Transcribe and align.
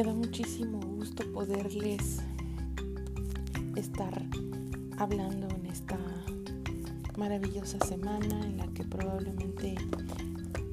Me 0.00 0.06
da 0.06 0.14
muchísimo 0.14 0.80
gusto 0.80 1.30
poderles 1.30 2.22
estar 3.76 4.24
hablando 4.96 5.46
en 5.54 5.66
esta 5.66 5.98
maravillosa 7.18 7.78
semana 7.86 8.40
en 8.46 8.56
la 8.56 8.66
que 8.68 8.82
probablemente 8.82 9.74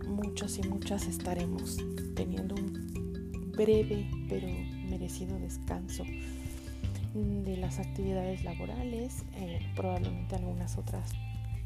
muchos 0.08 0.58
y 0.60 0.62
muchas 0.70 1.08
estaremos 1.08 1.76
teniendo 2.16 2.56
un 2.56 3.52
breve 3.52 4.10
pero 4.30 4.48
merecido 4.90 5.38
descanso 5.40 6.06
de 7.14 7.58
las 7.58 7.80
actividades 7.80 8.46
laborales. 8.46 9.26
Eh, 9.36 9.60
probablemente 9.76 10.38
algunas 10.38 10.78
otras 10.78 11.12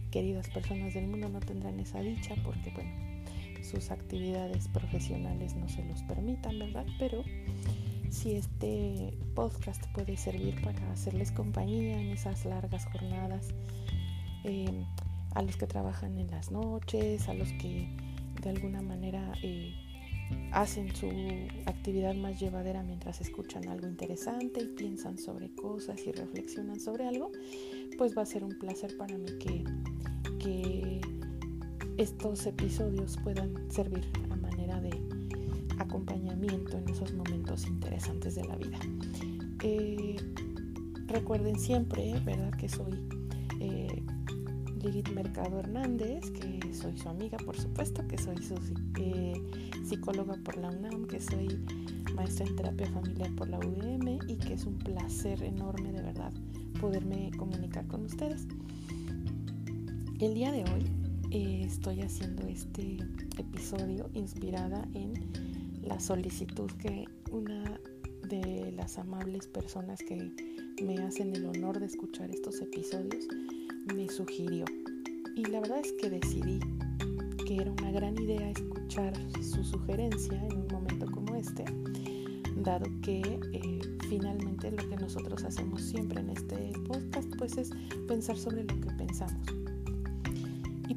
queridas 0.09 0.49
personas 0.49 0.95
del 0.95 1.05
mundo 1.05 1.29
no 1.29 1.39
tendrán 1.39 1.79
esa 1.79 1.99
dicha 1.99 2.33
porque, 2.43 2.71
bueno, 2.71 3.10
sus 3.71 3.89
actividades 3.91 4.67
profesionales 4.67 5.55
no 5.55 5.69
se 5.69 5.83
los 5.85 6.03
permitan, 6.03 6.59
¿verdad? 6.59 6.85
Pero 6.99 7.23
si 8.09 8.33
este 8.33 9.13
podcast 9.33 9.81
puede 9.93 10.17
servir 10.17 10.61
para 10.61 10.91
hacerles 10.91 11.31
compañía 11.31 11.99
en 11.99 12.09
esas 12.09 12.45
largas 12.45 12.85
jornadas, 12.85 13.49
em, 14.43 14.83
a 15.33 15.41
los 15.41 15.55
que 15.55 15.65
trabajan 15.65 16.17
en 16.17 16.27
las 16.27 16.51
noches, 16.51 17.29
a 17.29 17.33
los 17.33 17.53
que 17.53 17.87
de 18.41 18.49
alguna 18.49 18.81
manera 18.81 19.33
eh, 19.43 19.73
hacen 20.51 20.93
su 20.93 21.09
actividad 21.65 22.13
más 22.15 22.39
llevadera 22.39 22.83
mientras 22.83 23.21
escuchan 23.21 23.69
algo 23.69 23.87
interesante 23.87 24.61
y 24.61 24.67
piensan 24.67 25.17
sobre 25.17 25.53
cosas 25.55 26.01
y 26.05 26.11
reflexionan 26.11 26.79
sobre 26.79 27.07
algo, 27.07 27.31
pues 27.97 28.17
va 28.17 28.23
a 28.23 28.25
ser 28.25 28.43
un 28.43 28.57
placer 28.59 28.97
para 28.97 29.17
mí 29.17 29.31
que, 29.39 29.63
que 30.39 31.01
estos 31.97 32.45
episodios 32.45 33.17
puedan 33.23 33.71
servir 33.71 34.05
a 34.31 34.35
manera 34.35 34.79
de 34.81 34.91
acompañamiento 35.79 36.77
en 36.77 36.89
esos 36.89 37.13
momentos 37.13 37.67
interesantes 37.67 38.35
de 38.35 38.43
la 38.45 38.55
vida. 38.55 38.79
Eh, 39.63 40.17
recuerden 41.07 41.59
siempre, 41.59 42.19
¿verdad? 42.25 42.51
Que 42.51 42.69
soy 42.69 42.93
eh, 43.59 44.03
Mercado 45.13 45.59
Hernández, 45.59 46.31
que 46.31 46.73
soy 46.73 46.97
su 46.97 47.07
amiga, 47.09 47.37
por 47.45 47.55
supuesto, 47.55 48.07
que 48.07 48.17
soy 48.17 48.37
su 48.41 48.55
eh, 48.99 49.33
psicóloga 49.83 50.35
por 50.43 50.57
la 50.57 50.69
UNAM, 50.69 51.05
que 51.05 51.21
soy 51.21 51.47
maestra 52.15 52.45
en 52.45 52.55
terapia 52.55 52.87
familiar 52.87 53.31
por 53.35 53.47
la 53.49 53.59
UVM 53.59 54.19
y 54.27 54.35
que 54.37 54.53
es 54.53 54.65
un 54.65 54.77
placer 54.77 55.43
enorme 55.43 55.91
de 55.91 56.01
verdad 56.01 56.33
poderme 56.79 57.31
comunicar 57.37 57.85
con 57.87 58.05
ustedes. 58.05 58.47
El 60.19 60.33
día 60.33 60.51
de 60.51 60.63
hoy 60.63 61.00
eh, 61.31 61.63
estoy 61.65 62.01
haciendo 62.01 62.45
este 62.47 62.97
episodio 63.37 64.09
inspirada 64.13 64.85
en 64.93 65.13
la 65.81 65.99
solicitud 65.99 66.69
que 66.73 67.05
una 67.31 67.79
de 68.27 68.73
las 68.75 68.97
amables 68.97 69.47
personas 69.47 69.99
que 70.01 70.31
me 70.83 70.97
hacen 70.99 71.33
el 71.35 71.45
honor 71.45 71.79
de 71.79 71.85
escuchar 71.85 72.29
estos 72.29 72.61
episodios 72.61 73.25
me 73.95 74.09
sugirió. 74.09 74.65
Y 75.35 75.45
la 75.45 75.61
verdad 75.61 75.79
es 75.79 75.93
que 75.93 76.09
decidí 76.09 76.59
que 77.47 77.55
era 77.55 77.71
una 77.71 77.91
gran 77.91 78.21
idea 78.21 78.49
escuchar 78.49 79.13
su 79.41 79.63
sugerencia 79.63 80.45
en 80.45 80.57
un 80.57 80.67
momento 80.67 81.09
como 81.09 81.35
este, 81.35 81.63
dado 82.57 82.85
que 83.01 83.21
eh, 83.53 83.81
finalmente 84.09 84.69
lo 84.71 84.87
que 84.89 84.97
nosotros 84.97 85.43
hacemos 85.45 85.81
siempre 85.81 86.19
en 86.19 86.31
este 86.31 86.73
podcast 86.87 87.33
pues 87.37 87.57
es 87.57 87.71
pensar 88.07 88.37
sobre 88.37 88.63
lo 88.63 88.79
que 88.81 88.91
pensamos 88.97 89.60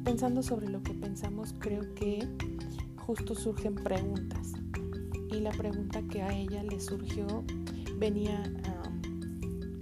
pensando 0.05 0.43
sobre 0.43 0.69
lo 0.69 0.83
que 0.83 0.93
pensamos, 0.93 1.55
creo 1.57 1.95
que 1.95 2.25
justo 2.95 3.33
surgen 3.33 3.73
preguntas. 3.73 4.53
Y 5.31 5.39
la 5.39 5.51
pregunta 5.51 6.03
que 6.03 6.21
a 6.21 6.31
ella 6.31 6.63
le 6.63 6.79
surgió 6.79 7.43
venía 7.97 8.43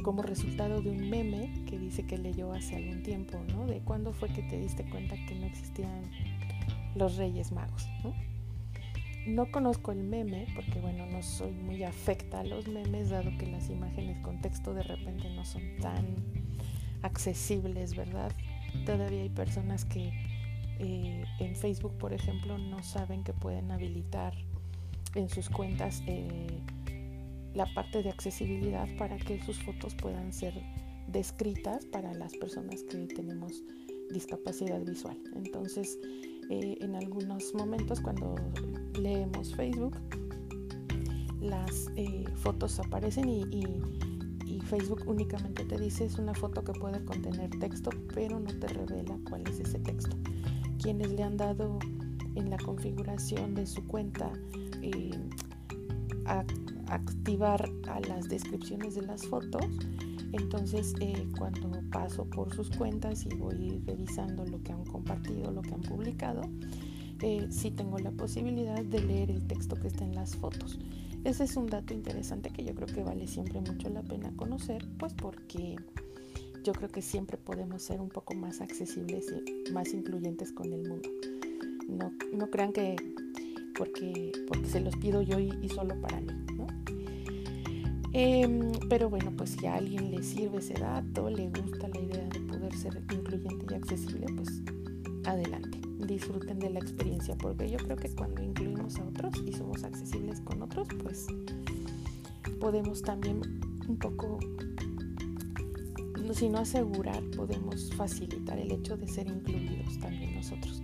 como 0.02 0.22
resultado 0.22 0.82
de 0.82 0.90
un 0.90 1.10
meme 1.10 1.64
que 1.66 1.78
dice 1.78 2.06
que 2.06 2.18
leyó 2.18 2.52
hace 2.52 2.76
algún 2.76 3.04
tiempo, 3.04 3.38
¿no? 3.54 3.66
De 3.66 3.80
cuándo 3.80 4.12
fue 4.14 4.30
que 4.30 4.44
te 4.44 4.60
diste 4.60 4.84
cuenta 4.90 5.16
que 5.28 5.36
no 5.36 5.46
existían 5.46 6.04
los 6.96 7.18
Reyes 7.18 7.52
Magos, 7.52 7.88
¿no? 8.04 8.14
No 9.28 9.52
conozco 9.52 9.92
el 9.92 10.04
meme 10.04 10.48
porque, 10.56 10.80
bueno, 10.82 11.06
no 11.06 11.22
soy 11.22 11.52
muy 11.52 11.84
afecta 11.84 12.42
a 12.42 12.44
los 12.44 12.68
memes, 12.68 13.10
dado 13.10 13.32
que 13.38 13.46
las 13.46 13.70
imágenes 13.70 14.20
con 14.20 14.42
texto 14.42 14.74
de 14.74 14.84
repente 14.84 15.30
no 15.34 15.46
son 15.46 15.62
tan 15.82 16.06
accesibles, 17.02 17.96
¿verdad? 17.96 18.34
Todavía 18.86 19.22
hay 19.22 19.30
personas 19.30 19.86
que 19.86 20.12
eh, 20.80 21.24
en 21.40 21.56
Facebook, 21.56 21.98
por 21.98 22.14
ejemplo, 22.14 22.58
no 22.58 22.84
saben 22.84 23.24
que 23.24 23.34
pueden 23.34 23.72
habilitar 23.72 24.34
en 25.16 25.30
sus 25.30 25.50
cuentas 25.50 26.02
eh, 26.08 26.48
la 27.54 27.66
parte 27.74 28.02
de 28.04 28.10
accesibilidad 28.10 28.88
para 28.98 29.18
que 29.18 29.42
sus 29.44 29.60
fotos 29.60 29.96
puedan 29.96 30.34
ser 30.34 30.54
descritas 31.08 31.86
para 31.86 32.14
las 32.14 32.34
personas 32.36 32.84
que 32.84 32.98
tenemos 33.08 33.64
discapacidad 34.12 34.82
visual. 34.82 35.18
Entonces, 35.36 36.00
eh, 36.50 36.78
en 36.82 36.96
algunos 36.96 37.54
momentos 37.54 38.02
cuando 38.02 38.36
leemos 39.00 39.56
Facebook, 39.56 39.98
las 41.40 41.90
fotos 42.36 42.80
aparecen 42.80 43.30
y 43.30 43.44
Facebook 44.64 45.04
únicamente 45.06 45.66
te 45.66 45.80
dice 45.80 46.06
es 46.06 46.18
una 46.18 46.34
foto 46.34 46.64
que 46.64 46.74
puede 46.74 47.04
contener 47.04 47.50
texto, 47.60 47.92
pero 48.14 48.40
no 48.40 48.54
te 48.60 48.68
revela 48.68 49.18
cuál 49.30 49.44
es 49.48 49.60
ese 49.60 49.80
texto. 49.80 50.16
Quienes 50.82 51.12
le 51.12 51.24
han 51.24 51.38
dado 51.38 51.80
en 52.36 52.50
la 52.50 52.58
configuración 52.58 53.54
de 53.54 53.66
su 53.66 53.86
cuenta 53.86 54.32
eh, 54.82 55.12
activar 56.88 57.70
a 57.88 58.00
las 58.02 58.28
descripciones 58.28 58.96
de 58.96 59.04
las 59.04 59.26
fotos, 59.26 59.66
entonces 60.32 60.94
eh, 61.00 61.28
cuando 61.38 61.72
paso 61.92 62.26
por 62.26 62.54
sus 62.54 62.70
cuentas 62.72 63.26
y 63.26 63.36
voy 63.36 63.82
revisando 63.86 64.46
lo 64.46 64.62
que 64.64 64.72
han 64.72 64.84
compartido, 64.86 65.52
lo 65.52 65.62
que 65.62 65.74
han 65.74 65.82
publicado, 65.82 66.42
eh, 67.22 67.48
sí 67.52 67.72
tengo 67.72 68.00
la 68.00 68.12
posibilidad 68.12 68.84
de 68.84 69.02
leer 69.02 69.32
el 69.32 69.46
texto 69.48 69.76
que 69.76 69.88
está 69.88 70.04
en 70.04 70.16
las 70.16 70.36
fotos. 70.36 70.80
Ese 71.24 71.46
es 71.46 71.56
un 71.56 71.68
dato 71.68 71.94
interesante 71.94 72.50
que 72.50 72.66
yo 72.66 72.76
creo 72.76 72.88
que 72.88 73.02
vale 73.02 73.28
siempre 73.28 73.62
mucho 73.62 73.90
la 73.90 74.04
pena 74.04 74.34
conocer, 74.36 74.86
pues 74.98 75.14
porque 75.14 75.78
yo 76.66 76.74
creo 76.74 76.90
que 76.90 77.02
siempre 77.02 77.38
podemos 77.38 77.82
ser 77.82 78.02
un 78.02 78.10
poco 78.10 78.34
más 78.34 78.60
accesibles 78.60 79.34
y 79.68 79.72
más 79.72 79.94
incluyentes 79.94 80.52
con 80.52 80.74
el 80.74 80.88
mundo. 80.88 81.10
No, 81.88 82.12
no 82.34 82.50
crean 82.50 82.74
que 82.74 82.98
porque, 83.78 84.34
porque 84.48 84.68
se 84.68 84.82
los 84.82 84.98
pido 84.98 85.22
yo 85.22 85.40
y, 85.40 85.70
solo 85.70 86.00
para 86.02 86.20
mí, 86.20 86.34
¿no? 86.58 86.68
Em, 88.12 88.72
pero 88.90 89.10
bueno, 89.10 89.32
pues 89.36 89.52
si 89.52 89.66
a 89.66 89.76
alguien 89.76 90.12
le 90.12 90.22
sirve 90.24 90.58
ese 90.58 90.74
dato, 90.74 91.30
le 91.30 91.48
gusta 91.50 91.88
la 91.88 92.00
idea 92.02 92.28
de 92.28 92.40
poder 92.42 92.74
ser 92.76 93.02
incluyente 93.14 93.66
y 93.70 93.74
accesible, 93.74 94.26
pues 94.36 94.62
adelante 95.26 95.83
disfruten 96.06 96.60
de 96.60 96.70
la 96.70 96.80
experiencia, 96.80 97.36
porque 97.36 97.70
yo 97.70 97.78
creo 97.78 97.98
que 97.98 98.10
cuando 98.10 98.42
incluimos 98.42 98.98
a 99.00 99.04
otros 99.04 99.34
y 99.46 99.54
somos 99.54 99.84
accesibles 99.84 100.42
con 100.42 100.62
otros, 100.62 100.88
pues 101.02 101.28
podemos 102.60 103.02
también 103.02 103.42
un 103.88 103.98
poco, 103.98 104.40
si 106.34 106.50
no 106.50 106.60
asegurar, 106.60 107.22
podemos 107.36 107.94
facilitar 107.96 108.58
el 108.58 108.72
hecho 108.72 108.98
de 108.98 109.08
ser 109.08 109.28
incluidos 109.28 110.00
también 110.00 110.36
nosotros 110.36 110.82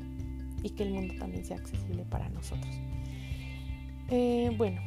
y 0.61 0.71
que 0.71 0.83
el 0.83 0.91
mundo 0.91 1.13
también 1.17 1.45
sea 1.45 1.57
accesible 1.57 2.03
para 2.09 2.29
nosotros. 2.29 2.75
Eh, 4.09 4.51
bueno, 4.57 4.81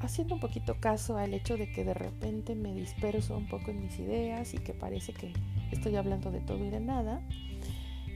haciendo 0.00 0.34
un 0.34 0.40
poquito 0.40 0.76
caso 0.80 1.16
al 1.16 1.34
hecho 1.34 1.56
de 1.56 1.70
que 1.70 1.84
de 1.84 1.94
repente 1.94 2.54
me 2.54 2.74
disperso 2.74 3.36
un 3.36 3.48
poco 3.48 3.70
en 3.70 3.80
mis 3.80 3.98
ideas 3.98 4.54
y 4.54 4.58
que 4.58 4.74
parece 4.74 5.12
que 5.12 5.32
estoy 5.70 5.96
hablando 5.96 6.30
de 6.30 6.40
todo 6.40 6.64
y 6.64 6.70
de 6.70 6.80
nada, 6.80 7.22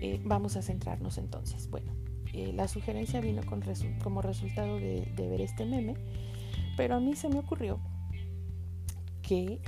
eh, 0.01 0.21
vamos 0.25 0.57
a 0.57 0.63
centrarnos 0.63 1.19
entonces. 1.19 1.69
Bueno, 1.71 1.93
eh, 2.33 2.53
la 2.53 2.69
sugerencia 2.69 3.21
vino 3.21 3.43
como 4.03 4.23
resultado 4.23 4.77
de, 4.77 5.11
ver 5.17 5.41
este 5.41 5.65
meme, 5.65 5.95
pero 6.77 6.95
a 6.95 7.01
mí 7.01 7.17
se 7.17 7.29
me 7.29 7.39
ocurrió 7.39 7.81
que 9.23 9.61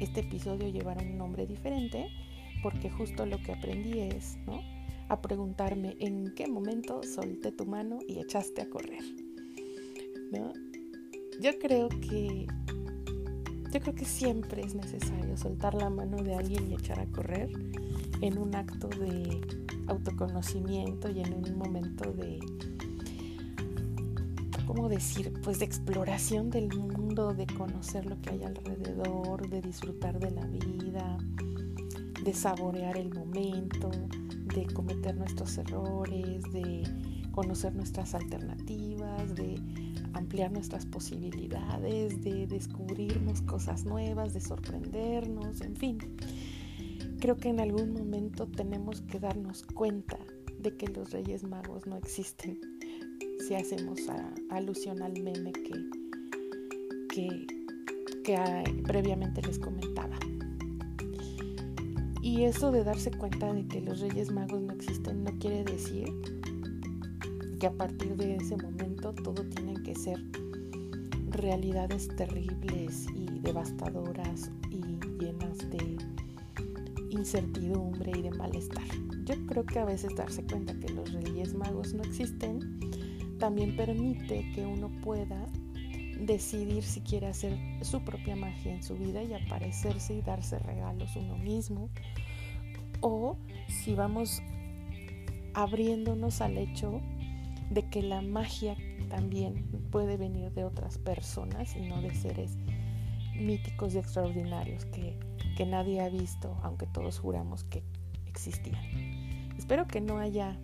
este 0.00 0.20
episodio 0.20 0.68
llevara 0.68 1.02
un 1.02 1.16
nombre 1.16 1.46
diferente 1.46 2.08
porque 2.62 2.90
justo 2.90 3.26
lo 3.26 3.38
que 3.38 3.52
aprendí 3.52 4.00
es, 4.00 4.36
¿no? 4.46 4.62
A 5.08 5.20
preguntarme 5.20 5.96
en 6.00 6.34
qué 6.34 6.48
momento 6.48 7.02
solté 7.02 7.52
tu 7.52 7.66
mano 7.66 7.98
y 8.08 8.18
echaste 8.18 8.62
a 8.62 8.70
correr. 8.70 9.04
Yo 11.40 11.58
creo 11.58 11.88
que 11.88 12.46
yo 13.72 13.80
creo 13.80 13.94
que 13.94 14.04
siempre 14.04 14.62
es 14.62 14.74
necesario 14.74 15.36
soltar 15.36 15.74
la 15.74 15.90
mano 15.90 16.16
de 16.22 16.34
alguien 16.34 16.70
y 16.70 16.74
echar 16.74 16.98
a 16.98 17.06
correr 17.06 17.50
en 18.22 18.38
un 18.38 18.54
acto 18.54 18.88
de 18.88 19.65
autoconocimiento 19.88 21.10
y 21.10 21.20
en 21.20 21.34
un 21.34 21.58
momento 21.58 22.12
de, 22.12 22.38
¿cómo 24.66 24.88
decir? 24.88 25.32
Pues 25.42 25.58
de 25.58 25.64
exploración 25.64 26.50
del 26.50 26.68
mundo, 26.68 27.34
de 27.34 27.46
conocer 27.46 28.06
lo 28.06 28.20
que 28.20 28.30
hay 28.30 28.44
alrededor, 28.44 29.48
de 29.48 29.60
disfrutar 29.62 30.18
de 30.18 30.30
la 30.30 30.46
vida, 30.46 31.18
de 32.22 32.34
saborear 32.34 32.96
el 32.96 33.14
momento, 33.14 33.90
de 34.54 34.66
cometer 34.66 35.16
nuestros 35.16 35.56
errores, 35.58 36.42
de 36.52 36.82
conocer 37.32 37.74
nuestras 37.74 38.14
alternativas, 38.14 39.34
de 39.34 39.60
ampliar 40.14 40.50
nuestras 40.50 40.86
posibilidades, 40.86 42.22
de 42.22 42.46
descubrirnos 42.46 43.42
cosas 43.42 43.84
nuevas, 43.84 44.32
de 44.32 44.40
sorprendernos, 44.40 45.60
en 45.60 45.76
fin. 45.76 45.98
Creo 47.26 47.38
que 47.38 47.48
en 47.48 47.58
algún 47.58 47.92
momento 47.92 48.46
tenemos 48.46 49.00
que 49.00 49.18
darnos 49.18 49.64
cuenta 49.64 50.16
de 50.60 50.76
que 50.76 50.86
los 50.86 51.10
Reyes 51.10 51.42
Magos 51.42 51.84
no 51.84 51.96
existen, 51.96 52.60
si 53.40 53.56
hacemos 53.56 53.98
alusión 54.48 55.02
al 55.02 55.20
meme 55.20 55.50
que, 55.50 55.74
que, 57.08 57.46
que 58.22 58.82
previamente 58.84 59.42
les 59.42 59.58
comentaba. 59.58 60.16
Y 62.22 62.44
eso 62.44 62.70
de 62.70 62.84
darse 62.84 63.10
cuenta 63.10 63.52
de 63.52 63.66
que 63.66 63.80
los 63.80 63.98
Reyes 63.98 64.30
Magos 64.30 64.62
no 64.62 64.72
existen 64.72 65.24
no 65.24 65.36
quiere 65.40 65.64
decir 65.64 66.08
que 67.58 67.66
a 67.66 67.72
partir 67.72 68.14
de 68.14 68.36
ese 68.36 68.56
momento 68.56 69.12
todo 69.12 69.42
tiene 69.48 69.74
que 69.82 69.96
ser 69.96 70.24
realidades 71.30 72.06
terribles 72.14 73.08
y 73.16 73.40
devastadoras 73.40 74.52
y 74.70 75.00
llenas 75.18 75.58
de 75.70 76.15
incertidumbre 77.18 78.12
y 78.16 78.22
de 78.22 78.30
malestar. 78.30 78.84
Yo 79.24 79.34
creo 79.46 79.64
que 79.64 79.78
a 79.78 79.84
veces 79.84 80.14
darse 80.14 80.44
cuenta 80.44 80.74
que 80.74 80.88
los 80.88 81.12
Reyes 81.12 81.54
Magos 81.54 81.94
no 81.94 82.02
existen 82.02 82.80
también 83.38 83.76
permite 83.76 84.50
que 84.54 84.64
uno 84.64 84.90
pueda 85.02 85.46
decidir 86.20 86.82
si 86.82 87.00
quiere 87.00 87.26
hacer 87.26 87.58
su 87.82 88.02
propia 88.02 88.36
magia 88.36 88.74
en 88.74 88.82
su 88.82 88.94
vida 88.94 89.22
y 89.22 89.34
aparecerse 89.34 90.14
y 90.14 90.22
darse 90.22 90.58
regalos 90.58 91.14
uno 91.16 91.36
mismo 91.36 91.90
o 93.00 93.36
si 93.68 93.94
vamos 93.94 94.42
abriéndonos 95.52 96.40
al 96.40 96.56
hecho 96.56 97.00
de 97.70 97.88
que 97.88 98.02
la 98.02 98.22
magia 98.22 98.76
también 99.08 99.66
puede 99.90 100.16
venir 100.16 100.52
de 100.52 100.64
otras 100.64 100.98
personas 100.98 101.76
y 101.76 101.80
no 101.80 102.00
de 102.00 102.14
seres 102.14 102.56
míticos 103.34 103.94
y 103.94 103.98
extraordinarios 103.98 104.84
que, 104.86 105.18
que 105.56 105.66
nadie 105.66 106.00
ha 106.00 106.08
visto, 106.08 106.56
aunque 106.62 106.86
todos 106.86 107.18
juramos 107.18 107.64
que 107.64 107.82
existían. 108.26 108.84
Espero 109.58 109.86
que 109.88 110.00
no 110.00 110.18
haya 110.18 110.56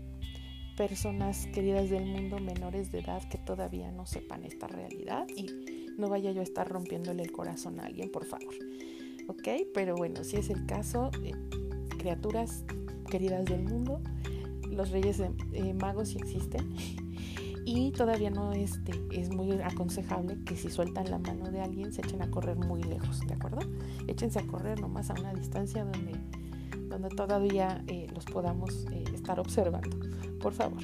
personas 0.77 1.47
queridas 1.47 1.91
del 1.91 2.07
mundo 2.07 2.39
menores 2.39 2.93
de 2.93 3.01
edad 3.01 3.23
que 3.29 3.39
todavía 3.39 3.91
no 3.91 4.07
sepan 4.07 4.45
esta 4.45 4.67
realidad 4.67 5.27
y 5.35 5.47
no 5.99 6.09
vaya 6.09 6.31
yo 6.33 6.41
a 6.41 6.45
estar 6.45 6.69
rompiéndole 6.69 7.23
el 7.23 7.33
corazón 7.33 7.81
a 7.81 7.87
alguien, 7.87 8.11
por 8.11 8.25
favor. 8.25 8.55
¿Ok? 9.29 9.49
Pero 9.75 9.97
bueno, 9.97 10.25
si 10.25 10.37
es 10.37 10.51
el 10.51 10.67
caso, 10.67 11.11
eh, 11.23 11.33
criaturas 11.99 12.65
queridas 13.11 13.45
del 13.47 13.63
mundo, 13.63 14.01
los 14.71 14.91
reyes 14.91 15.21
eh, 15.21 15.75
magos 15.75 16.11
sí 16.11 16.19
existen 16.19 16.75
y 17.65 17.93
todavía 17.93 18.31
no 18.31 18.53
este, 18.53 18.93
es 19.11 19.31
muy 19.31 19.53
aconsejable 19.53 20.39
que 20.45 20.57
si 20.57 20.71
sueltan 20.71 21.11
la 21.11 21.19
mano 21.19 21.51
de 21.51 21.61
alguien 21.61 21.93
se 21.93 22.01
echen 22.01 22.23
a 22.23 22.31
correr 22.31 22.57
muy 22.57 22.83
lejos, 22.83 23.21
¿de 23.27 23.35
acuerdo? 23.35 23.61
Échense 24.07 24.39
a 24.41 24.47
correr 24.47 24.81
nomás 24.81 25.11
a 25.11 25.15
una 25.15 25.33
distancia 25.33 25.85
donde, 25.85 26.13
donde 26.89 27.09
todavía 27.11 27.85
eh, 27.87 28.09
los 28.15 28.25
podamos 28.25 28.87
eh, 28.93 29.05
estar 29.15 29.39
observando, 29.39 29.97
por 30.41 30.53
favor. 30.53 30.83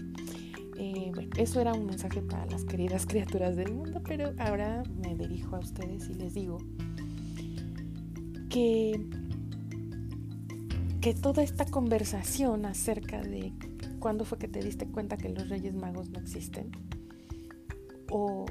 bueno, 0.77 1.31
eso 1.37 1.61
era 1.61 1.75
un 1.75 1.87
mensaje 1.87 2.23
para 2.23 2.47
las 2.47 2.65
queridas 2.65 3.07
criaturas 3.07 3.57
del 3.57 3.73
mundo, 3.73 4.01
pero 4.07 4.33
ahora 4.39 4.83
me 5.03 5.15
dirijo 5.17 5.57
a 5.57 5.59
ustedes 5.59 6.09
y 6.09 6.15
les 6.15 6.35
digo 6.35 6.59
que, 8.49 9.05
que 11.01 11.15
toda 11.15 11.43
esta 11.43 11.65
conversación 11.67 12.65
acerca 12.67 13.21
de 13.21 13.53
¿Cuándo 13.99 14.25
fue 14.25 14.39
que 14.39 14.49
te 14.49 14.61
diste 14.61 14.87
cuenta 14.87 15.17
que 15.17 15.29
los 15.29 15.49
Reyes 15.49 15.75
Magos 15.75 16.11
no 16.11 16.21
existen? 16.21 16.71
O 18.11 18.47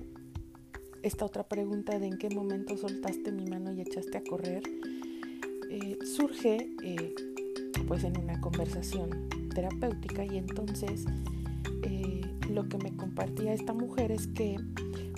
esta 1.03 1.25
otra 1.25 1.47
pregunta 1.47 1.97
de 1.99 2.07
en 2.07 2.17
qué 2.17 2.29
momento 2.29 2.75
soltaste 2.75 3.31
mi 3.31 3.45
mano 3.45 3.71
y 3.71 3.81
echaste 3.81 4.17
a 4.17 4.23
correr, 4.23 4.63
eh, 5.69 5.97
surge 6.05 6.69
eh, 6.83 7.15
pues 7.87 8.03
en 8.03 8.17
una 8.17 8.41
conversación 8.41 9.29
terapéutica 9.53 10.25
y 10.25 10.37
entonces 10.37 11.05
eh, 11.83 12.21
lo 12.49 12.67
que 12.67 12.77
me 12.77 12.95
compartía 12.95 13.53
esta 13.53 13.73
mujer 13.73 14.11
es 14.11 14.27
que 14.27 14.57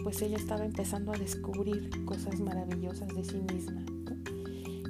pues 0.04 0.22
ella 0.22 0.38
estaba 0.38 0.64
empezando 0.64 1.12
a 1.12 1.18
descubrir 1.18 1.90
cosas 2.06 2.40
maravillosas 2.40 3.10
de 3.10 3.24
sí 3.24 3.42
misma 3.52 3.84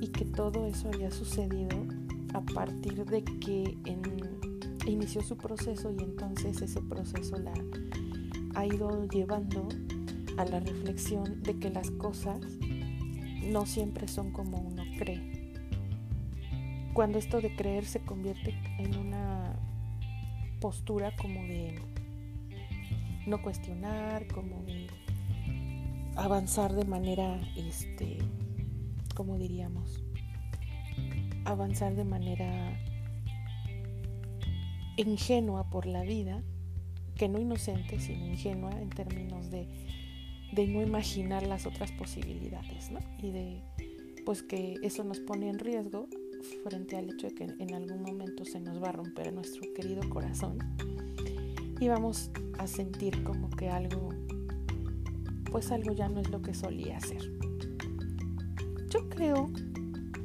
y 0.02 0.08
que 0.10 0.26
todo 0.26 0.68
eso 0.68 0.90
había 0.94 1.12
sucedido 1.12 1.78
a 2.34 2.42
partir 2.42 3.06
de 3.06 3.24
que 3.24 3.78
en 3.86 4.02
inició 4.86 5.22
su 5.22 5.38
proceso 5.38 5.92
y 5.98 6.04
entonces 6.04 6.62
ese 6.62 6.82
proceso 6.82 7.38
la 7.38 7.54
ha 8.56 8.66
ido 8.66 9.08
llevando 9.08 9.68
a 10.38 10.46
la 10.46 10.60
reflexión 10.60 11.42
de 11.44 11.58
que 11.60 11.70
las 11.70 11.92
cosas 11.92 12.40
no 13.44 13.66
siempre 13.66 14.08
son 14.08 14.32
como 14.32 14.60
uno 14.60 14.84
cree. 14.98 15.54
Cuando 16.94 17.18
esto 17.18 17.42
de 17.42 17.56
creer 17.56 17.86
se 17.86 18.02
convierte 18.02 18.56
en 18.78 18.96
una 18.96 19.56
postura 20.60 21.16
como 21.16 21.42
de 21.44 21.80
no 23.26 23.42
cuestionar, 23.42 24.28
como 24.28 24.64
de 24.64 24.88
avanzar 26.16 26.74
de 26.74 26.86
manera, 26.86 27.40
este, 27.56 28.18
como 29.16 29.38
diríamos, 29.38 30.04
avanzar 31.46 31.96
de 31.96 32.04
manera 32.04 32.78
ingenua 35.02 35.70
por 35.70 35.86
la 35.86 36.04
vida, 36.04 36.44
que 37.16 37.30
no 37.30 37.40
inocente, 37.40 38.00
sino 38.00 38.28
ingenua 38.28 38.72
en 38.82 38.90
términos 38.90 39.50
de, 39.50 39.68
de 40.52 40.68
no 40.68 40.82
imaginar 40.82 41.46
las 41.46 41.66
otras 41.66 41.92
posibilidades, 41.92 42.92
¿no? 42.92 43.00
Y 43.22 43.32
de, 43.32 43.62
pues 44.26 44.44
que 44.44 44.76
eso 44.84 45.04
nos 45.04 45.20
pone 45.20 45.50
en 45.50 45.60
riesgo 45.60 46.08
frente 46.64 46.98
al 46.98 47.10
hecho 47.10 47.28
de 47.28 47.36
que 47.36 47.44
en 47.44 47.74
algún 47.74 48.02
momento 48.02 48.46
se 48.46 48.60
nos 48.60 48.82
va 48.82 48.90
a 48.90 48.92
romper 48.94 49.34
nuestro 49.34 49.62
querido 49.74 50.08
corazón 50.10 50.58
y 51.80 51.88
vamos 51.88 52.32
a 52.58 52.68
sentir 52.68 53.24
como 53.24 53.50
que 53.50 53.70
algo, 53.70 54.10
pues 55.52 55.72
algo 55.72 55.94
ya 55.94 56.10
no 56.10 56.20
es 56.20 56.30
lo 56.30 56.42
que 56.42 56.54
solía 56.54 57.00
ser. 57.00 57.22
Yo 58.90 59.08
creo 59.10 59.50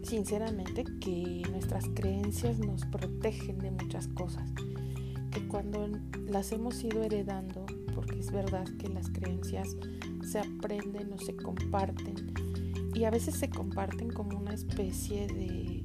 sinceramente 0.04 0.85
que 1.00 1.43
nuestras 1.50 1.88
creencias 1.95 2.59
nos 2.59 2.85
protegen 2.87 3.59
de 3.59 3.71
muchas 3.71 4.09
cosas, 4.09 4.50
que 5.35 5.47
cuando 5.49 5.88
las 6.26 6.53
hemos 6.53 6.83
ido 6.83 7.03
heredando, 7.03 7.67
porque 7.95 8.19
es 8.19 8.31
verdad 8.31 8.64
que 8.79 8.88
las 8.88 9.11
creencias 9.11 9.76
se 10.23 10.38
aprenden 10.38 11.12
o 11.12 11.19
se 11.19 11.37
comparten, 11.37 12.33
y 12.95 13.05
a 13.05 13.11
veces 13.11 13.35
se 13.35 13.50
comparten 13.50 14.11
como 14.11 14.38
una 14.38 14.55
especie 14.55 15.26
de, 15.26 15.85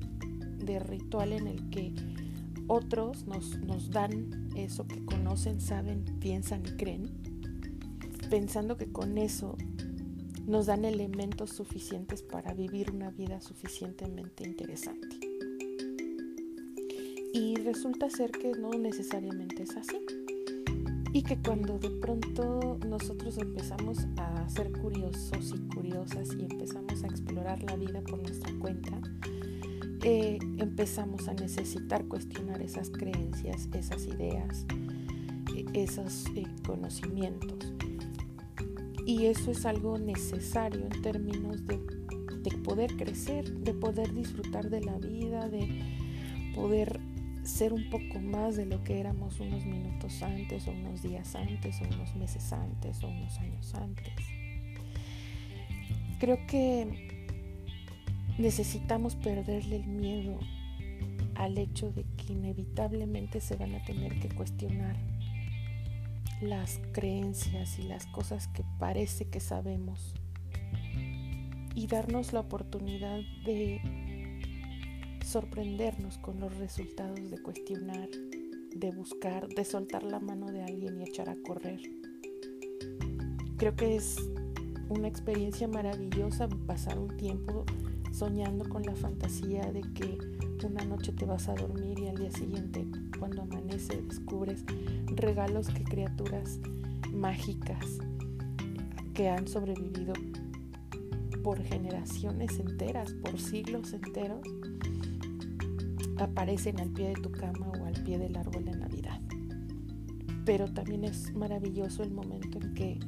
de 0.64 0.80
ritual 0.80 1.34
en 1.34 1.48
el 1.48 1.70
que 1.70 1.94
otros 2.68 3.26
nos, 3.26 3.58
nos 3.60 3.90
dan 3.90 4.50
eso 4.56 4.88
que 4.88 5.04
conocen, 5.04 5.60
saben, 5.60 6.06
piensan 6.20 6.64
y 6.66 6.78
creen, 6.78 7.10
pensando 8.30 8.78
que 8.78 8.92
con 8.92 9.18
eso 9.18 9.58
nos 10.46 10.68
dan 10.68 10.86
elementos 10.86 11.50
suficientes 11.50 12.22
para 12.22 12.54
vivir 12.54 12.92
una 12.92 13.10
vida 13.10 13.42
suficientemente 13.42 14.48
interesante. 14.48 15.19
Y 17.34 17.56
resulta 17.58 18.10
ser 18.10 18.32
que 18.32 18.52
no 18.52 18.72
necesariamente 18.72 19.64
es 19.64 19.78
así. 19.78 20.00
Y 21.14 21.24
que 21.24 21.38
cuando 21.38 21.80
de 21.80 21.90
pronto 21.90 22.80
nosotros 22.88 23.38
empezamos 23.38 24.00
a 24.18 24.48
ser 24.50 24.72
curiosos 24.72 25.54
y 25.56 25.74
curiosas 25.74 26.30
y 26.38 26.42
empezamos 26.42 27.04
a 27.04 27.08
explorar 27.08 27.64
la 27.64 27.76
vida 27.76 28.02
por 28.02 28.22
nuestra 28.22 28.52
cuenta, 28.60 29.02
eh, 30.04 30.40
empezamos 30.58 31.28
a 31.28 31.34
necesitar 31.34 32.06
cuestionar 32.06 32.62
esas 32.62 32.90
creencias, 32.90 33.68
esas 33.74 34.06
ideas, 34.08 34.66
eh, 35.56 35.66
esos 35.74 36.26
eh, 36.36 36.46
conocimientos. 36.66 37.74
Y 39.06 39.26
eso 39.26 39.52
es 39.52 39.66
algo 39.66 39.98
necesario 39.98 40.86
en 40.86 41.02
términos 41.02 41.66
de, 41.66 41.80
poder 42.64 42.96
crecer, 42.96 43.52
de 43.52 43.74
poder 43.74 44.14
disfrutar 44.14 44.70
de 44.70 44.82
la 44.82 44.98
vida, 45.00 45.50
de 45.50 45.68
poder 46.56 46.99
ser 47.50 47.74
un 47.74 47.90
poco 47.90 48.20
más 48.20 48.56
de 48.56 48.66
lo 48.66 48.84
que 48.84 49.00
éramos 49.00 49.40
unos 49.40 49.66
minutos 49.66 50.22
antes 50.22 50.68
o 50.68 50.72
unos 50.72 51.02
días 51.02 51.36
antes 51.36 51.82
o 51.82 51.86
unos 51.86 52.16
meses 52.16 52.54
antes 52.54 53.04
o 53.04 53.08
unos 53.08 53.38
años 53.40 53.74
antes. 53.76 54.14
Creo 56.20 56.46
que 56.48 57.10
necesitamos 58.38 59.16
perderle 59.16 59.78
el 59.78 59.88
miedo 59.88 60.40
al 61.36 61.58
hecho 61.58 61.92
de 61.92 62.06
que 62.18 62.34
inevitablemente 62.34 63.42
se 63.42 63.56
van 63.56 63.76
a 63.76 63.84
tener 63.84 64.20
que 64.20 64.30
cuestionar 64.30 64.96
las 66.42 66.80
creencias 66.94 67.80
y 67.80 67.84
las 67.84 68.06
cosas 68.08 68.48
que 68.48 68.64
parece 68.78 69.26
que 69.26 69.40
sabemos 69.40 70.14
y 71.76 71.88
darnos 71.88 72.34
la 72.34 72.42
oportunidad 72.42 73.20
de 73.46 73.82
sorprendernos 75.30 76.18
con 76.18 76.40
los 76.40 76.58
resultados 76.58 77.30
de 77.30 77.38
cuestionar, 77.38 78.10
de 78.76 78.92
buscar, 78.92 79.48
de 79.48 79.64
soltar 79.64 80.02
la 80.02 80.20
mano 80.20 80.52
de 80.52 80.64
alguien 80.64 81.00
y 81.00 81.04
echar 81.04 81.30
a 81.30 81.36
correr. 81.46 81.80
Creo 83.58 83.76
que 83.76 83.96
es 83.96 84.18
una 84.90 85.08
experiencia 85.08 85.68
maravillosa 85.68 86.50
pasar 86.66 86.98
un 86.98 87.16
tiempo 87.16 87.64
soñando 88.12 88.68
con 88.68 88.82
la 88.82 88.96
fantasía 88.96 89.72
de 89.72 89.82
que 89.94 90.18
una 90.66 90.84
noche 90.84 91.12
te 91.12 91.26
vas 91.26 91.48
a 91.48 91.54
dormir 91.54 92.00
y 92.00 92.08
al 92.08 92.18
día 92.18 92.32
siguiente 92.32 92.88
cuando 93.20 93.44
amanece 93.44 94.02
descubres 94.02 94.64
regalos 95.06 95.70
que 95.70 95.84
criaturas 95.84 96.60
mágicas 97.14 97.86
que 99.14 99.30
han 99.30 99.48
sobrevivido 99.48 100.14
por 101.44 101.62
generaciones 101.64 102.60
enteras, 102.60 103.14
por 103.14 103.40
siglos 103.40 103.94
enteros, 103.94 104.42
aparecen 106.22 106.80
al 106.80 106.90
pie 106.90 107.10
de 107.10 107.22
tu 107.22 107.32
cama 107.32 107.72
o 107.80 107.86
al 107.86 108.04
pie 108.04 108.18
del 108.18 108.36
árbol 108.36 108.66
de 108.66 108.76
Navidad. 108.76 109.22
Pero 110.46 110.72
también 110.74 111.04
es 111.04 111.34
maravilloso 111.34 112.04
el 112.04 112.12
momento 112.12 112.60
en 112.60 112.74
que 112.74 113.00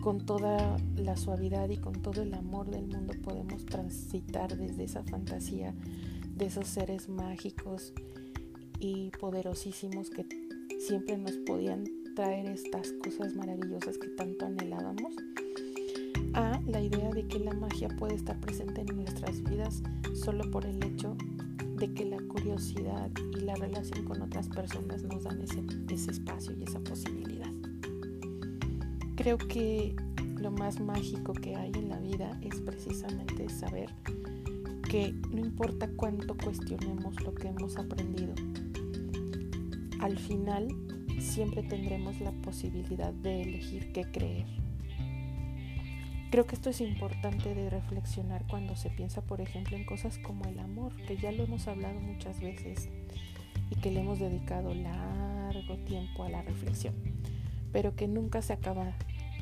con 0.00 0.24
toda 0.24 0.76
la 0.96 1.16
suavidad 1.16 1.68
y 1.68 1.76
con 1.76 2.00
todo 2.00 2.22
el 2.22 2.32
amor 2.34 2.70
del 2.70 2.86
mundo 2.86 3.14
podemos 3.22 3.66
transitar 3.66 4.56
desde 4.56 4.84
esa 4.84 5.02
fantasía 5.02 5.74
de 6.34 6.46
esos 6.46 6.68
seres 6.68 7.08
mágicos 7.08 7.92
y 8.78 9.10
poderosísimos 9.20 10.10
que 10.10 10.24
siempre 10.78 11.18
nos 11.18 11.36
podían 11.38 11.84
traer 12.14 12.46
estas 12.46 12.92
cosas 13.04 13.34
maravillosas 13.34 13.98
que 13.98 14.08
tanto 14.08 14.46
anhelábamos 14.46 15.14
a 16.34 16.60
la 16.66 16.80
idea 16.80 17.10
de 17.10 17.26
que 17.26 17.40
la 17.40 17.52
magia 17.54 17.88
puede 17.98 18.14
estar 18.14 18.38
presente 18.40 18.82
en 18.82 18.96
nuestras 18.96 19.42
vidas 19.42 19.82
solo 20.14 20.48
por 20.50 20.64
el 20.64 20.82
hecho 20.84 21.16
de 21.78 21.92
que 21.94 22.04
la 22.04 22.18
curiosidad 22.28 23.10
y 23.36 23.40
la 23.40 23.54
relación 23.54 24.04
con 24.04 24.20
otras 24.22 24.48
personas 24.48 25.02
nos 25.04 25.24
dan 25.24 25.40
ese, 25.40 25.62
ese 25.88 26.10
espacio 26.10 26.54
y 26.58 26.64
esa 26.64 26.80
posibilidad. 26.80 27.50
Creo 29.16 29.38
que 29.38 29.94
lo 30.36 30.50
más 30.50 30.80
mágico 30.80 31.32
que 31.32 31.56
hay 31.56 31.72
en 31.74 31.88
la 31.88 31.98
vida 31.98 32.38
es 32.42 32.60
precisamente 32.60 33.48
saber 33.48 33.90
que 34.88 35.12
no 35.30 35.40
importa 35.40 35.88
cuánto 35.96 36.36
cuestionemos 36.36 37.20
lo 37.22 37.34
que 37.34 37.48
hemos 37.48 37.76
aprendido, 37.76 38.34
al 40.00 40.18
final 40.18 40.68
siempre 41.20 41.62
tendremos 41.62 42.20
la 42.20 42.32
posibilidad 42.42 43.12
de 43.12 43.42
elegir 43.42 43.92
qué 43.92 44.04
creer. 44.10 44.46
Creo 46.30 46.46
que 46.46 46.56
esto 46.56 46.68
es 46.68 46.82
importante 46.82 47.54
de 47.54 47.70
reflexionar 47.70 48.44
cuando 48.48 48.76
se 48.76 48.90
piensa, 48.90 49.22
por 49.22 49.40
ejemplo, 49.40 49.76
en 49.76 49.84
cosas 49.84 50.18
como 50.18 50.44
el 50.44 50.58
amor, 50.58 50.94
que 51.06 51.16
ya 51.16 51.32
lo 51.32 51.44
hemos 51.44 51.68
hablado 51.68 52.00
muchas 52.00 52.40
veces 52.40 52.90
y 53.70 53.76
que 53.76 53.90
le 53.90 54.00
hemos 54.00 54.18
dedicado 54.18 54.74
largo 54.74 55.78
tiempo 55.86 56.24
a 56.24 56.28
la 56.28 56.42
reflexión, 56.42 56.94
pero 57.72 57.96
que 57.96 58.08
nunca 58.08 58.42
se 58.42 58.52
acaba 58.52 58.92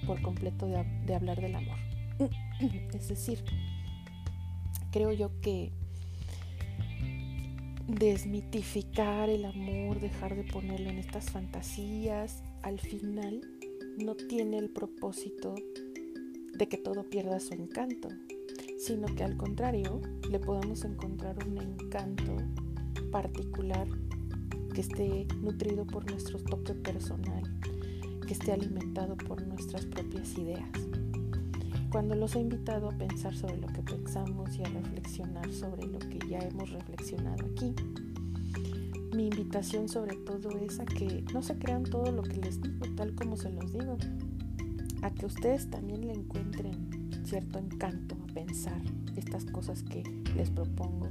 por 0.06 0.22
completo 0.22 0.66
de, 0.66 1.14
hablar 1.14 1.40
del 1.40 1.56
amor. 1.56 1.78
es 2.94 3.08
decir, 3.08 3.42
creo 4.92 5.12
yo 5.12 5.40
que 5.40 5.72
desmitificar 7.88 9.28
el 9.28 9.44
amor, 9.44 10.00
dejar 10.00 10.36
de 10.36 10.44
ponerlo 10.44 10.88
en 10.88 10.98
estas 10.98 11.30
fantasías, 11.30 12.44
al 12.62 12.78
final 12.78 13.40
no 13.98 14.14
tiene 14.14 14.58
el 14.58 14.70
propósito 14.70 15.56
de 16.56 16.68
que 16.68 16.78
todo 16.78 17.04
pierda 17.04 17.40
su 17.40 17.54
encanto, 17.54 18.08
sino 18.78 19.06
que 19.14 19.24
al 19.24 19.36
contrario 19.36 20.00
le 20.30 20.38
podamos 20.38 20.84
encontrar 20.84 21.36
un 21.46 21.58
encanto 21.58 22.36
particular 23.10 23.86
que 24.74 24.80
esté 24.80 25.26
nutrido 25.40 25.86
por 25.86 26.10
nuestro 26.10 26.38
toque 26.38 26.74
personal, 26.74 27.42
que 28.26 28.32
esté 28.32 28.52
alimentado 28.52 29.16
por 29.16 29.46
nuestras 29.46 29.86
propias 29.86 30.36
ideas. 30.38 30.68
Cuando 31.90 32.14
los 32.14 32.34
he 32.36 32.40
invitado 32.40 32.90
a 32.90 32.98
pensar 32.98 33.34
sobre 33.34 33.58
lo 33.58 33.68
que 33.68 33.82
pensamos 33.82 34.56
y 34.56 34.64
a 34.64 34.68
reflexionar 34.68 35.50
sobre 35.52 35.86
lo 35.86 35.98
que 35.98 36.18
ya 36.28 36.40
hemos 36.40 36.70
reflexionado 36.70 37.46
aquí, 37.46 37.74
mi 39.14 39.28
invitación 39.28 39.88
sobre 39.88 40.16
todo 40.16 40.50
es 40.58 40.78
a 40.78 40.84
que 40.84 41.24
no 41.32 41.42
se 41.42 41.58
crean 41.58 41.84
todo 41.84 42.12
lo 42.12 42.22
que 42.22 42.36
les 42.36 42.60
digo, 42.60 42.84
tal 42.96 43.14
como 43.14 43.36
se 43.36 43.50
los 43.50 43.72
digo, 43.72 43.96
a 45.06 45.10
que 45.14 45.24
ustedes 45.24 45.70
también 45.70 46.04
le 46.04 46.14
encuentren 46.14 47.22
cierto 47.24 47.60
encanto 47.60 48.16
a 48.16 48.34
pensar 48.34 48.82
estas 49.14 49.44
cosas 49.44 49.84
que 49.84 50.02
les 50.34 50.50
propongo 50.50 51.08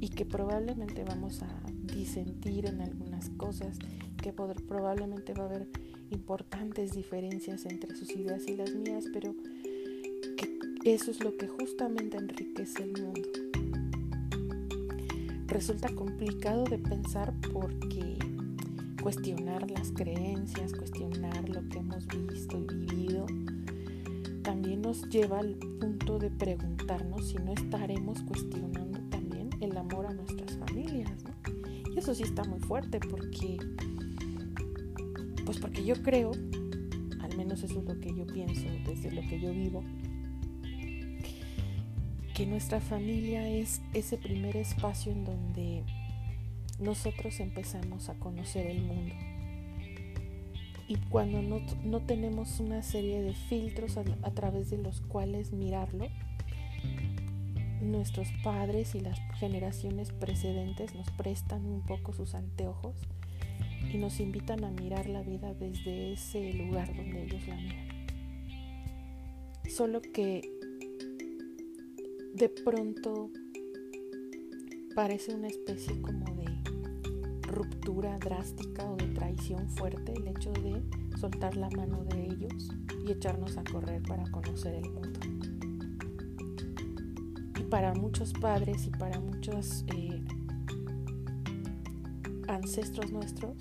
y 0.00 0.10
que 0.10 0.24
probablemente 0.24 1.02
vamos 1.02 1.42
a 1.42 1.48
disentir 1.92 2.66
en 2.66 2.80
algunas 2.80 3.30
cosas, 3.30 3.78
que 4.22 4.32
probablemente 4.32 5.34
va 5.34 5.44
a 5.44 5.46
haber 5.46 5.68
importantes 6.10 6.92
diferencias 6.92 7.66
entre 7.66 7.96
sus 7.96 8.10
ideas 8.14 8.46
y 8.46 8.56
las 8.56 8.72
mías, 8.72 9.06
pero 9.12 9.34
que 10.36 10.94
eso 10.94 11.10
es 11.10 11.18
lo 11.24 11.36
que 11.36 11.48
justamente 11.48 12.16
enriquece 12.16 12.84
el 12.84 13.02
mundo. 13.02 13.28
Resulta 15.48 15.88
complicado 15.88 16.62
de 16.62 16.78
pensar 16.78 17.34
porque 17.52 18.17
cuestionar 19.08 19.70
las 19.70 19.90
creencias, 19.92 20.74
cuestionar 20.74 21.48
lo 21.48 21.66
que 21.70 21.78
hemos 21.78 22.06
visto 22.28 22.58
y 22.58 22.74
vivido, 22.74 23.24
también 24.42 24.82
nos 24.82 25.08
lleva 25.08 25.38
al 25.38 25.54
punto 25.80 26.18
de 26.18 26.30
preguntarnos 26.30 27.28
si 27.28 27.36
no 27.36 27.54
estaremos 27.54 28.20
cuestionando 28.24 28.98
también 29.08 29.48
el 29.62 29.74
amor 29.78 30.04
a 30.04 30.12
nuestras 30.12 30.58
familias. 30.58 31.10
Y 31.90 31.98
eso 31.98 32.14
sí 32.14 32.24
está 32.24 32.44
muy 32.44 32.60
fuerte 32.60 33.00
porque 33.00 33.56
pues 35.46 35.56
porque 35.56 35.82
yo 35.82 35.94
creo, 36.02 36.32
al 37.22 37.34
menos 37.34 37.62
eso 37.62 37.80
es 37.80 37.86
lo 37.86 37.98
que 37.98 38.14
yo 38.14 38.26
pienso 38.26 38.68
desde 38.84 39.10
lo 39.10 39.22
que 39.22 39.40
yo 39.40 39.52
vivo, 39.52 39.82
que 42.34 42.46
nuestra 42.46 42.78
familia 42.82 43.48
es 43.48 43.80
ese 43.94 44.18
primer 44.18 44.54
espacio 44.58 45.12
en 45.12 45.24
donde 45.24 45.82
nosotros 46.78 47.40
empezamos 47.40 48.08
a 48.08 48.14
conocer 48.14 48.66
el 48.66 48.82
mundo. 48.82 49.14
Y 50.86 50.96
cuando 51.10 51.42
no, 51.42 52.00
tenemos 52.00 52.60
una 52.60 52.82
serie 52.82 53.20
de 53.20 53.34
filtros 53.34 53.98
a, 53.98 54.04
a 54.22 54.30
través 54.30 54.70
de 54.70 54.78
los 54.78 55.02
cuales 55.02 55.52
mirarlo, 55.52 56.08
nuestros 57.82 58.28
padres 58.42 58.94
y 58.94 59.00
las 59.00 59.18
generaciones 59.38 60.10
precedentes 60.12 60.94
nos 60.94 61.10
prestan 61.10 61.64
un 61.64 61.82
poco 61.82 62.12
sus 62.12 62.34
anteojos 62.34 62.96
y 63.92 63.98
nos 63.98 64.20
invitan 64.20 64.64
a 64.64 64.70
mirar 64.70 65.08
la 65.08 65.22
vida 65.22 65.54
desde 65.54 66.12
ese 66.12 66.52
lugar 66.54 66.94
donde 66.94 67.24
ellos 67.24 67.46
la 67.46 67.56
miran. 67.56 67.88
Solo 69.68 70.00
que 70.00 70.42
de 72.34 72.48
pronto 72.48 73.30
parece 74.94 75.34
una 75.34 75.48
especie 75.48 76.00
como 76.00 76.24
de 76.36 76.57
ruptura 77.58 78.16
drástica 78.18 78.88
o 78.88 78.96
de 78.96 79.08
traición 79.08 79.68
fuerte 79.70 80.12
el 80.12 80.28
hecho 80.28 80.52
de 80.52 80.80
soltar 81.18 81.56
la 81.56 81.68
mano 81.70 82.04
de 82.04 82.26
ellos 82.26 82.70
y 83.04 83.10
echarnos 83.10 83.56
a 83.56 83.64
correr 83.64 84.00
para 84.02 84.22
conocer 84.30 84.74
el 84.74 84.88
mundo. 84.88 85.18
Y 87.58 87.62
para 87.64 87.94
muchos 87.94 88.32
padres 88.34 88.86
y 88.86 88.90
para 88.90 89.18
muchos 89.18 89.84
eh, 89.88 90.22
ancestros 92.46 93.10
nuestros, 93.10 93.56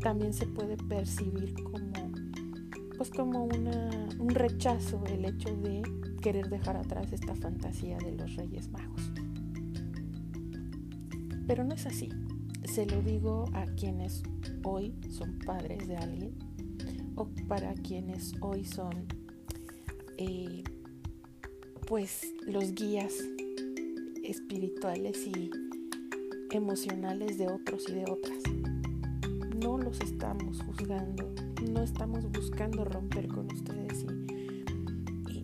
también 0.00 0.34
se 0.34 0.46
puede 0.46 0.76
percibir 0.76 1.54
como, 1.62 2.12
pues 2.98 3.10
como 3.10 3.44
un 3.44 4.28
rechazo 4.34 5.02
el 5.06 5.24
hecho 5.24 5.56
de 5.56 5.82
querer 6.20 6.50
dejar 6.50 6.76
atrás 6.76 7.10
esta 7.10 7.34
fantasía 7.34 7.96
de 7.96 8.12
los 8.12 8.36
Reyes 8.36 8.68
Magos. 8.68 9.10
Pero 11.46 11.64
no 11.64 11.74
es 11.74 11.86
así. 11.86 12.10
Se 12.72 12.86
lo 12.86 13.02
digo 13.02 13.46
a 13.52 13.66
quienes 13.66 14.22
hoy 14.62 14.94
son 15.10 15.40
padres 15.40 15.88
de 15.88 15.96
alguien 15.96 16.32
o 17.16 17.26
para 17.48 17.74
quienes 17.74 18.32
hoy 18.40 18.64
son 18.64 19.08
eh, 20.18 20.62
pues 21.88 22.32
los 22.46 22.72
guías 22.74 23.12
espirituales 24.22 25.26
y 25.26 25.50
emocionales 26.52 27.38
de 27.38 27.48
otros 27.48 27.88
y 27.88 27.94
de 27.94 28.04
otras 28.08 28.40
no 29.60 29.76
los 29.76 30.00
estamos 30.00 30.62
juzgando, 30.62 31.28
no 31.72 31.82
estamos 31.82 32.30
buscando 32.30 32.84
romper 32.84 33.26
con 33.26 33.52
ustedes 33.52 34.06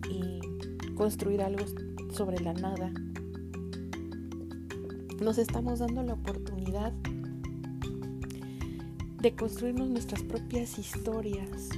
y, 0.09 0.39
construir 0.95 1.41
algo 1.41 1.65
sobre 2.11 2.39
la 2.39 2.53
nada. 2.53 2.91
Nos 5.21 5.37
estamos 5.37 5.79
dando 5.79 6.01
la 6.01 6.13
oportunidad 6.13 6.93
de 9.21 9.35
construirnos 9.35 9.89
nuestras 9.89 10.21
propias 10.23 10.77
historias, 10.77 11.69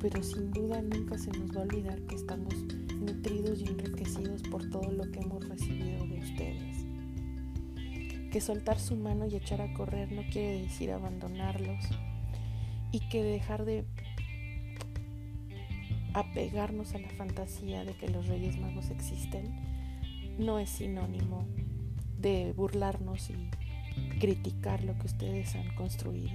pero 0.00 0.22
sin 0.22 0.50
duda 0.50 0.82
nunca 0.82 1.16
se 1.18 1.30
nos 1.30 1.56
va 1.56 1.60
a 1.60 1.64
olvidar 1.64 2.00
que 2.02 2.16
estamos 2.16 2.54
nutridos 2.98 3.60
y 3.60 3.68
enriquecidos 3.68 4.42
por 4.42 4.68
todo 4.70 4.90
lo 4.90 5.10
que 5.10 5.20
hemos 5.20 5.48
recibido 5.48 6.06
de 6.06 6.18
ustedes 6.20 6.92
que 8.32 8.40
soltar 8.40 8.80
su 8.80 8.96
mano 8.96 9.26
y 9.26 9.36
echar 9.36 9.60
a 9.60 9.74
correr 9.74 10.10
no 10.10 10.22
quiere 10.32 10.62
decir 10.62 10.90
abandonarlos 10.90 11.84
y 12.90 13.00
que 13.10 13.22
dejar 13.22 13.66
de 13.66 13.84
apegarnos 16.14 16.94
a 16.94 16.98
la 16.98 17.10
fantasía 17.10 17.84
de 17.84 17.92
que 17.92 18.08
los 18.08 18.26
Reyes 18.28 18.58
Magos 18.58 18.88
existen 18.88 19.54
no 20.38 20.58
es 20.58 20.70
sinónimo 20.70 21.46
de 22.18 22.54
burlarnos 22.56 23.28
y 23.28 23.50
criticar 24.18 24.82
lo 24.82 24.96
que 24.98 25.06
ustedes 25.06 25.54
han 25.54 25.74
construido. 25.74 26.32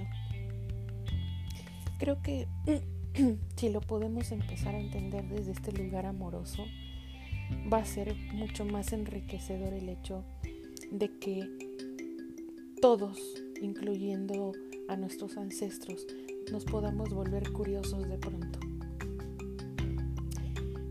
Creo 1.98 2.22
que 2.22 2.48
si 3.56 3.68
lo 3.68 3.80
podemos 3.80 4.30
empezar 4.32 4.74
a 4.74 4.80
entender 4.80 5.28
desde 5.28 5.52
este 5.52 5.72
lugar 5.72 6.06
amoroso, 6.06 6.64
va 7.72 7.78
a 7.78 7.84
ser 7.84 8.14
mucho 8.32 8.64
más 8.64 8.92
enriquecedor 8.92 9.72
el 9.72 9.88
hecho 9.88 10.24
de 10.90 11.10
que 11.18 11.48
todos, 12.80 13.18
incluyendo 13.60 14.52
a 14.88 14.96
nuestros 14.96 15.36
ancestros, 15.36 16.06
nos 16.52 16.64
podamos 16.64 17.10
volver 17.10 17.52
curiosos 17.52 18.08
de 18.08 18.18
pronto. 18.18 18.60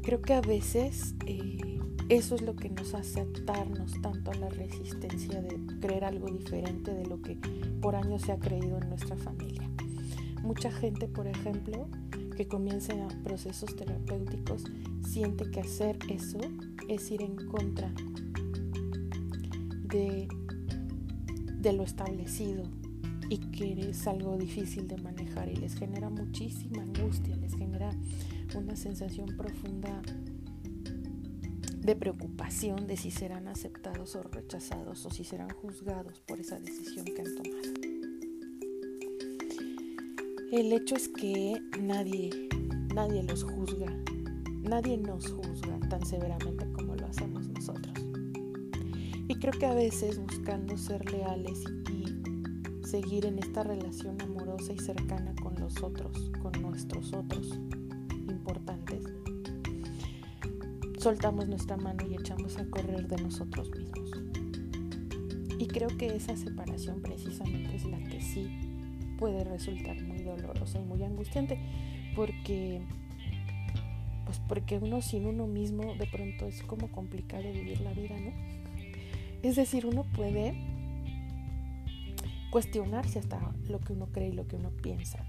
Creo 0.04 0.22
que 0.22 0.34
a 0.34 0.42
veces 0.42 1.16
eh, 1.26 1.80
eso 2.10 2.36
es 2.36 2.42
lo 2.42 2.56
que 2.56 2.70
nos 2.70 2.94
hace 2.94 3.22
atarnos 3.22 3.94
tanto 4.02 4.32
a 4.32 4.36
la 4.36 4.50
resistencia 4.50 5.42
de 5.42 5.60
creer 5.80 6.06
algo 6.06 6.28
diferente 6.28 6.94
de 6.94 7.06
lo 7.06 7.22
que 7.22 7.38
por 7.82 7.96
años 7.96 8.22
se 8.22 8.32
ha 8.32 8.40
creído 8.40 8.78
en 8.78 8.90
nuestra 8.90 9.18
familia. 9.18 9.70
Mucha 10.48 10.72
gente, 10.72 11.10
por 11.10 11.28
ejemplo, 11.28 11.90
que 12.38 12.48
comienza 12.48 12.94
procesos 13.22 13.76
terapéuticos, 13.76 14.64
siente 15.06 15.52
que 15.52 15.60
hacer 15.60 16.00
eso 16.10 16.40
es 16.88 17.12
ir 17.12 17.22
en 17.22 17.36
contra 17.36 17.92
de, 19.84 20.30
de 21.60 21.74
lo 21.74 21.84
establecido 21.84 22.64
y 23.30 23.40
que 23.52 23.90
es 23.90 24.08
algo 24.08 24.38
difícil 24.38 24.88
de 24.88 24.96
manejar 24.96 25.50
y 25.50 25.58
les 25.58 25.76
genera 25.76 26.10
muchísima 26.10 26.82
angustia, 26.82 27.36
les 27.36 27.54
genera 27.54 27.92
una 28.56 28.78
sensación 28.78 29.36
profunda 29.36 30.02
de 31.78 31.96
preocupación 31.98 32.88
de 32.88 32.96
si 32.96 33.12
serán 33.12 33.50
aceptados 33.50 34.16
o 34.16 34.24
rechazados 34.24 35.06
o 35.06 35.10
si 35.10 35.26
serán 35.26 35.50
juzgados 35.50 36.22
por 36.22 36.40
esa 36.40 36.58
decisión 36.58 37.04
que 37.04 37.20
han 37.20 37.36
tomado. 37.36 37.77
El 40.50 40.72
hecho 40.72 40.96
es 40.96 41.10
que 41.10 41.62
nadie, 41.78 42.48
nadie 42.96 43.22
los 43.22 43.44
juzga, 43.44 43.94
nadie 44.62 44.98
nos 44.98 45.30
juzga 45.30 45.78
tan 45.90 46.06
severamente 46.06 46.72
como 46.72 46.96
lo 46.96 47.06
hacemos 47.06 47.50
nosotros. 47.50 47.94
Y 49.28 49.36
creo 49.36 49.52
que 49.52 49.66
a 49.66 49.74
veces 49.74 50.18
buscando 50.18 50.78
ser 50.78 51.12
leales 51.12 51.66
y 51.92 52.88
seguir 52.88 53.26
en 53.26 53.40
esta 53.40 53.64
relación 53.64 54.22
amorosa 54.22 54.72
y 54.72 54.80
cercana 54.80 55.36
con 55.44 55.60
los 55.60 55.84
otros, 55.84 56.32
con 56.42 56.54
nuestros 56.62 57.12
otros 57.12 57.60
importantes, 58.30 59.04
soltamos 60.98 61.50
nuestra 61.50 61.76
mano 61.76 62.08
y 62.10 62.16
echamos 62.16 62.58
a 62.58 62.66
correr 62.70 63.06
de 63.10 63.22
nosotros 63.22 63.70
mismos. 63.72 64.12
Y 65.60 65.68
creo 65.68 65.90
que 65.98 66.16
esa 66.16 66.38
separación 66.38 67.02
precisamente 67.02 67.76
es 67.76 67.84
la 67.84 68.00
que 68.00 68.22
sí 68.22 68.67
puede 69.18 69.44
resultar 69.44 70.02
muy 70.02 70.20
dolorosa 70.20 70.80
y 70.80 70.84
muy 70.84 71.04
angustiante 71.04 71.60
porque 72.16 72.82
pues 74.26 74.42
porque 74.48 74.78
uno 74.78 75.02
sin 75.02 75.26
uno 75.26 75.48
mismo 75.48 75.96
de 75.96 76.06
pronto 76.06 76.48
es 76.48 76.62
como 76.64 76.92
complicado 76.92 77.44
vivir 77.44 77.80
la 77.80 77.94
vida, 77.94 78.20
¿no? 78.20 78.32
Es 79.42 79.56
decir, 79.56 79.86
uno 79.86 80.04
puede 80.04 80.54
cuestionarse 82.50 83.20
hasta 83.20 83.40
lo 83.70 83.80
que 83.80 83.94
uno 83.94 84.08
cree 84.08 84.30
y 84.30 84.34
lo 84.34 84.48
que 84.48 84.58
uno 84.58 84.72
piensa, 84.72 85.26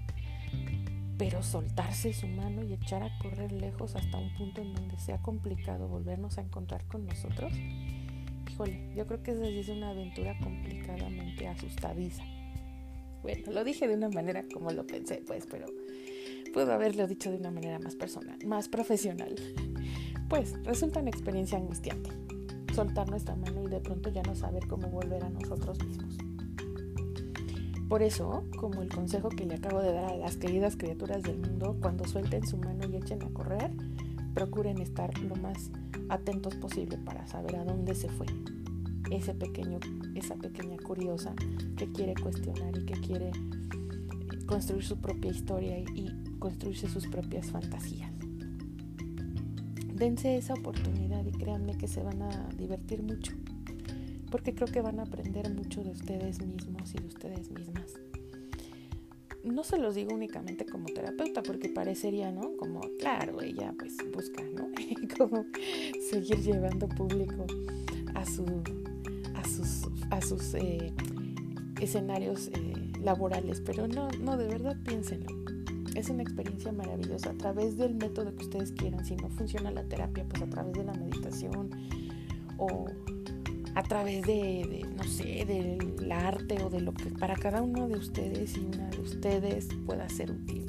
pero 1.17 1.43
soltarse 1.43 2.11
su 2.11 2.27
mano 2.27 2.63
y 2.63 2.73
echar 2.73 3.03
a 3.03 3.17
correr 3.19 3.51
lejos 3.51 3.95
hasta 3.95 4.17
un 4.17 4.33
punto 4.35 4.61
en 4.61 4.73
donde 4.73 4.97
sea 4.99 5.21
complicado 5.21 5.87
volvernos 5.87 6.37
a 6.37 6.41
encontrar 6.41 6.85
con 6.87 7.05
nosotros, 7.05 7.53
híjole, 8.51 8.93
yo 8.95 9.05
creo 9.07 9.23
que 9.23 9.31
esa 9.31 9.47
es 9.47 9.69
una 9.69 9.91
aventura 9.91 10.37
complicadamente 10.39 11.47
asustadiza. 11.47 12.23
Bueno, 13.21 13.51
lo 13.51 13.63
dije 13.63 13.87
de 13.87 13.95
una 13.95 14.09
manera 14.09 14.45
como 14.53 14.71
lo 14.71 14.87
pensé, 14.87 15.21
pues, 15.25 15.45
pero 15.49 15.65
puedo 16.53 16.71
haberlo 16.73 17.07
dicho 17.07 17.29
de 17.29 17.37
una 17.37 17.51
manera 17.51 17.79
más 17.79 17.95
personal, 17.95 18.37
más 18.45 18.69
profesional. 18.69 19.35
Pues 20.29 20.53
resulta 20.63 20.99
una 20.99 21.09
experiencia 21.09 21.57
angustiante. 21.57 22.11
Soltar 22.73 23.09
nuestra 23.09 23.35
mano 23.35 23.63
y 23.63 23.67
de 23.67 23.79
pronto 23.79 24.09
ya 24.09 24.21
no 24.23 24.35
saber 24.35 24.67
cómo 24.67 24.87
volver 24.89 25.23
a 25.23 25.29
nosotros 25.29 25.83
mismos. 25.83 26.17
Por 27.89 28.03
eso, 28.03 28.43
como 28.57 28.83
el 28.83 28.89
consejo 28.89 29.29
que 29.29 29.45
le 29.45 29.55
acabo 29.55 29.81
de 29.81 29.91
dar 29.91 30.05
a 30.05 30.17
las 30.17 30.37
queridas 30.37 30.77
criaturas 30.77 31.23
del 31.23 31.39
mundo, 31.39 31.75
cuando 31.81 32.05
suelten 32.05 32.45
su 32.45 32.57
mano 32.57 32.87
y 32.87 32.95
echen 32.95 33.23
a 33.23 33.29
correr, 33.31 33.71
procuren 34.35 34.77
estar 34.77 35.17
lo 35.19 35.35
más 35.35 35.71
atentos 36.07 36.55
posible 36.55 36.97
para 36.99 37.27
saber 37.27 37.55
a 37.55 37.65
dónde 37.65 37.95
se 37.95 38.07
fue 38.07 38.27
ese 39.11 39.33
pequeño, 39.33 39.79
esa 40.15 40.35
pequeña 40.35 40.77
curiosa 40.77 41.33
que 41.77 41.91
quiere 41.91 42.13
cuestionar 42.15 42.77
y 42.77 42.85
que 42.85 42.93
quiere 42.93 43.31
construir 44.45 44.83
su 44.83 44.97
propia 44.97 45.31
historia 45.31 45.79
y, 45.79 46.11
construirse 46.39 46.87
sus 46.87 47.05
propias 47.07 47.47
fantasías. 47.47 48.13
Dense 49.93 50.37
esa 50.37 50.53
oportunidad 50.53 51.25
y 51.25 51.31
créanme 51.31 51.77
que 51.77 51.89
se 51.89 52.01
van 52.01 52.21
a 52.21 52.49
divertir 52.57 53.03
mucho, 53.03 53.33
porque 54.31 54.55
creo 54.55 54.69
que 54.69 54.79
van 54.79 55.01
a 55.01 55.03
aprender 55.03 55.53
mucho 55.53 55.83
de 55.83 55.91
ustedes 55.91 56.41
mismos 56.41 56.95
y 56.95 56.99
de 56.99 57.07
ustedes 57.07 57.51
mismas. 57.51 57.93
No 59.43 59.65
se 59.65 59.77
los 59.77 59.95
digo 59.95 60.13
únicamente 60.13 60.65
como 60.65 60.85
terapeuta, 60.85 61.43
porque 61.43 61.67
parecería, 61.67 62.31
¿no? 62.31 62.55
Como, 62.55 62.79
claro, 62.99 63.41
ella 63.41 63.73
pues 63.77 63.97
busca, 64.13 64.41
¿no? 64.55 64.69
como 65.17 65.45
seguir 66.09 66.41
llevando 66.41 66.87
público 66.87 67.45
a 68.15 68.25
su 68.25 68.45
a 70.09 70.21
sus 70.21 70.53
eh, 70.55 70.93
escenarios 71.79 72.49
eh, 72.53 72.91
laborales, 73.01 73.61
pero 73.65 73.87
no, 73.87 74.09
no, 74.21 74.37
de 74.37 74.47
verdad 74.47 74.77
piénsenlo. 74.83 75.29
Es 75.95 76.09
una 76.09 76.21
experiencia 76.21 76.71
maravillosa 76.71 77.31
a 77.31 77.33
través 77.33 77.77
del 77.77 77.95
método 77.95 78.35
que 78.35 78.43
ustedes 78.43 78.71
quieran. 78.71 79.03
Si 79.05 79.15
no 79.15 79.29
funciona 79.29 79.71
la 79.71 79.83
terapia, 79.83 80.25
pues 80.29 80.41
a 80.43 80.49
través 80.49 80.73
de 80.73 80.83
la 80.83 80.93
meditación 80.93 81.69
o 82.57 82.85
a 83.75 83.83
través 83.83 84.25
de, 84.25 84.85
no 84.95 85.03
sé, 85.03 85.45
del 85.45 86.11
arte 86.11 86.61
o 86.63 86.69
de 86.69 86.81
lo 86.81 86.93
que 86.93 87.09
para 87.11 87.35
cada 87.35 87.61
uno 87.61 87.87
de 87.87 87.97
ustedes 87.97 88.55
y 88.57 88.59
una 88.59 88.89
de 88.89 88.99
ustedes 88.99 89.67
pueda 89.85 90.07
ser 90.09 90.31
útil. 90.31 90.65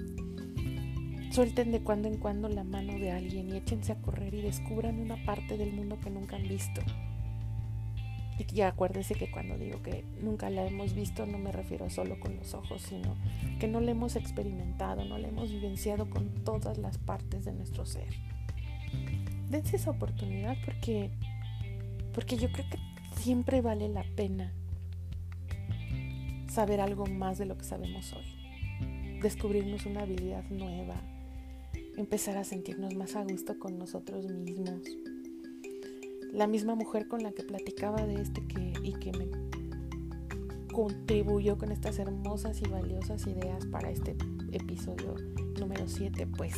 Suelten 1.33 1.71
de 1.71 1.81
cuando 1.81 2.09
en 2.09 2.19
cuando 2.19 2.49
la 2.49 2.65
mano 2.65 2.93
de 2.95 3.13
alguien 3.13 3.51
y 3.51 3.57
échense 3.57 3.93
a 3.93 4.01
correr 4.03 4.35
y 4.35 4.43
descubran 4.43 4.99
una 4.99 5.17
parte 5.25 5.57
del 5.57 5.73
mundo 5.73 5.99
que 6.03 6.11
nunca 6.11 6.37
han 6.37 6.49
visto. 6.49 6.81
Y 8.53 8.61
acuérdense 8.63 9.15
que 9.15 9.31
cuando 9.31 9.59
digo 9.59 9.83
que 9.83 10.05
nunca 10.23 10.49
la 10.51 10.67
hemos 10.67 10.95
visto, 10.95 11.27
no 11.27 11.39
me 11.39 11.53
refiero 11.53 11.91
solo 11.91 12.19
con 12.19 12.37
los 12.37 12.55
ojos, 12.55 12.83
sino 12.83 13.15
que 13.59 13.69
no 13.69 13.81
la 13.81 13.91
hemos 13.91 14.17
experimentado, 14.17 15.05
no 15.05 15.19
la 15.19 15.29
hemos 15.29 15.51
vivenciado 15.51 16.09
con 16.09 16.43
todas 16.45 16.79
las 16.79 16.99
partes 16.99 17.45
de 17.45 17.53
nuestro 17.53 17.85
ser. 17.85 18.09
Dense 19.51 19.77
esa 19.77 19.91
oportunidad 19.91 20.57
porque, 20.65 21.11
porque 22.15 22.37
yo 22.37 22.51
creo 22.51 22.69
que 22.71 22.79
siempre 23.21 23.61
vale 23.61 23.89
la 23.89 24.05
pena 24.17 24.53
saber 26.49 26.81
algo 26.81 27.07
más 27.07 27.39
de 27.39 27.47
lo 27.47 27.59
que 27.59 27.65
sabemos 27.65 28.13
hoy. 28.13 29.21
Descubrirnos 29.21 29.85
una 29.87 30.03
habilidad 30.03 30.45
nueva, 30.51 30.97
empezar 31.97 32.39
a 32.39 32.45
sentirnos 32.45 32.95
más 32.95 33.17
a 33.17 33.25
gusto 33.25 33.59
con 33.59 33.79
nosotros 33.79 34.25
mismos 34.25 34.81
la 36.33 36.47
misma 36.47 36.75
mujer 36.75 37.09
con 37.09 37.23
la 37.23 37.33
que 37.33 37.43
platicaba 37.43 38.07
de 38.07 38.21
este 38.21 38.47
que, 38.47 38.73
y 38.83 38.93
que 38.95 39.13
me 39.13 39.29
contribuyó 40.73 41.59
con 41.59 41.73
estas 41.73 41.99
hermosas 41.99 42.61
y 42.63 42.69
valiosas 42.69 43.27
ideas 43.27 43.67
para 43.67 43.91
este 43.91 44.17
episodio 44.53 45.15
número 45.59 45.87
7, 45.87 46.27
pues 46.27 46.55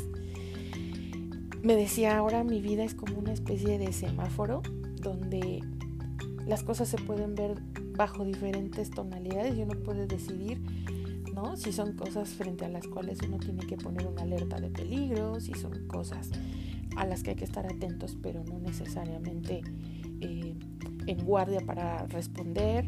me 1.63 1.77
decía, 1.77 2.19
ahora 2.19 2.45
mi 2.45 2.61
vida 2.61 2.85
es 2.85 2.95
como 2.95 3.19
una 3.19 3.33
especie 3.33 3.79
de 3.79 3.93
semáforo 3.93 4.63
donde 4.97 5.61
las 6.47 6.63
cosas 6.63 6.89
se 6.89 6.99
pueden 6.99 7.35
ver 7.35 7.61
bajo 7.97 8.25
diferentes 8.25 8.91
tonalidades 8.91 9.57
y 9.57 9.63
uno 9.63 9.75
puede 9.83 10.07
decidir 10.07 10.61
¿no? 11.35 11.57
Si 11.57 11.73
son 11.73 11.95
cosas 11.95 12.31
frente 12.31 12.65
a 12.65 12.69
las 12.69 12.87
cuales 12.87 13.19
uno 13.27 13.39
tiene 13.39 13.67
que 13.67 13.77
poner 13.77 14.07
una 14.07 14.23
alerta 14.23 14.61
de 14.61 14.71
peligro, 14.71 15.41
si 15.41 15.55
son 15.55 15.87
cosas 15.87 16.31
a 16.97 17.07
las 17.07 17.23
que 17.23 17.31
hay 17.31 17.37
que 17.37 17.45
estar 17.45 17.67
atentos, 17.67 18.17
pero 18.23 18.45
no 18.45 18.59
necesariamente 18.59 19.63
eh, 20.21 20.55
en 21.07 21.25
guardia 21.25 21.61
para 21.61 22.07
responder, 22.07 22.87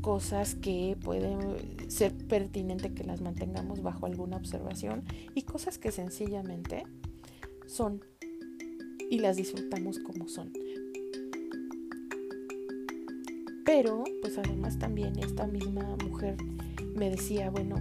cosas 0.00 0.56
que 0.56 0.96
pueden 1.02 1.88
ser 1.88 2.12
pertinente 2.12 2.92
que 2.92 3.04
las 3.04 3.20
mantengamos 3.20 3.82
bajo 3.82 4.06
alguna 4.06 4.36
observación 4.36 5.04
y 5.34 5.42
cosas 5.42 5.78
que 5.78 5.92
sencillamente 5.92 6.84
son 7.66 8.02
y 9.10 9.20
las 9.20 9.36
disfrutamos 9.36 9.98
como 10.00 10.28
son. 10.28 10.52
Pero, 13.64 14.02
pues 14.20 14.36
además 14.38 14.78
también 14.78 15.18
esta 15.18 15.46
misma 15.46 15.96
mujer 16.04 16.36
me 16.96 17.08
decía, 17.08 17.50
bueno, 17.50 17.76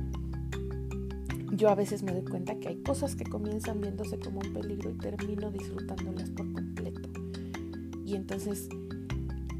yo 1.51 1.69
a 1.69 1.75
veces 1.75 2.01
me 2.03 2.13
doy 2.13 2.23
cuenta 2.23 2.55
que 2.55 2.69
hay 2.69 2.77
cosas 2.77 3.15
que 3.15 3.25
comienzan 3.25 3.81
viéndose 3.81 4.17
como 4.19 4.39
un 4.39 4.53
peligro 4.53 4.89
y 4.89 4.93
termino 4.93 5.51
disfrutándolas 5.51 6.29
por 6.31 6.51
completo. 6.53 7.09
Y 8.05 8.15
entonces 8.15 8.69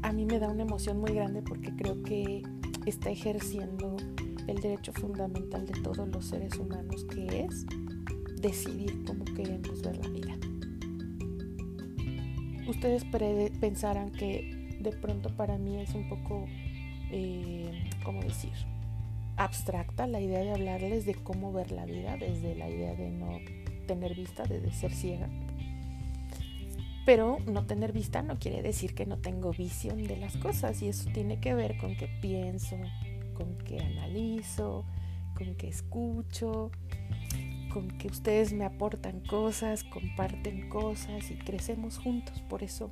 a 0.02 0.12
mí 0.12 0.24
me 0.24 0.38
da 0.38 0.48
una 0.48 0.62
emoción 0.62 0.98
muy 0.98 1.12
grande 1.12 1.42
porque 1.42 1.74
creo 1.76 2.02
que 2.02 2.42
está 2.86 3.10
ejerciendo 3.10 3.96
el 4.46 4.60
derecho 4.60 4.92
fundamental 4.92 5.66
de 5.66 5.80
todos 5.82 6.08
los 6.08 6.24
seres 6.26 6.58
humanos, 6.58 7.04
que 7.04 7.44
es 7.44 7.66
decidir 8.40 9.04
cómo 9.06 9.24
queremos 9.24 9.82
ver 9.82 9.96
la 9.98 10.08
vida. 10.08 10.36
Ustedes 12.68 13.04
pensarán 13.60 14.10
que 14.10 14.78
de 14.80 14.92
pronto 14.92 15.34
para 15.36 15.58
mí 15.58 15.80
es 15.80 15.94
un 15.94 16.08
poco, 16.08 16.46
eh, 17.10 17.70
¿cómo 18.04 18.22
decir? 18.22 18.52
Abstracta 19.36 20.06
la 20.06 20.20
idea 20.20 20.40
de 20.40 20.52
hablarles 20.52 21.06
de 21.06 21.14
cómo 21.14 21.52
ver 21.52 21.72
la 21.72 21.84
vida 21.84 22.16
desde 22.16 22.54
la 22.54 22.68
idea 22.68 22.94
de 22.94 23.10
no 23.10 23.38
tener 23.86 24.14
vista, 24.14 24.44
de 24.44 24.70
ser 24.72 24.92
ciega. 24.92 25.28
Pero 27.04 27.38
no 27.46 27.66
tener 27.66 27.92
vista 27.92 28.22
no 28.22 28.38
quiere 28.38 28.62
decir 28.62 28.94
que 28.94 29.06
no 29.06 29.18
tengo 29.18 29.50
visión 29.50 30.04
de 30.04 30.16
las 30.16 30.36
cosas 30.36 30.80
y 30.82 30.88
eso 30.88 31.10
tiene 31.12 31.40
que 31.40 31.54
ver 31.54 31.76
con 31.78 31.96
que 31.96 32.08
pienso, 32.20 32.76
con 33.34 33.58
que 33.58 33.80
analizo, 33.80 34.84
con 35.36 35.56
que 35.56 35.68
escucho, 35.68 36.70
con 37.72 37.88
que 37.88 38.06
ustedes 38.06 38.52
me 38.52 38.64
aportan 38.64 39.20
cosas, 39.20 39.82
comparten 39.82 40.68
cosas 40.68 41.30
y 41.30 41.34
crecemos 41.34 41.98
juntos. 41.98 42.40
Por 42.42 42.62
eso 42.62 42.90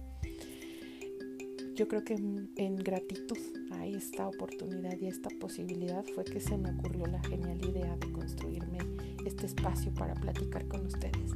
yo 1.74 1.86
creo 1.86 2.04
que 2.04 2.14
en, 2.14 2.76
gratitud 2.76 3.38
esta 3.86 4.28
oportunidad 4.28 4.98
y 5.00 5.06
esta 5.06 5.30
posibilidad 5.38 6.04
fue 6.14 6.24
que 6.24 6.40
se 6.40 6.56
me 6.56 6.70
ocurrió 6.70 7.06
la 7.06 7.22
genial 7.22 7.64
idea 7.64 7.96
de 7.96 8.12
construirme 8.12 8.78
este 9.24 9.46
espacio 9.46 9.92
para 9.94 10.14
platicar 10.14 10.66
con 10.68 10.86
ustedes. 10.86 11.32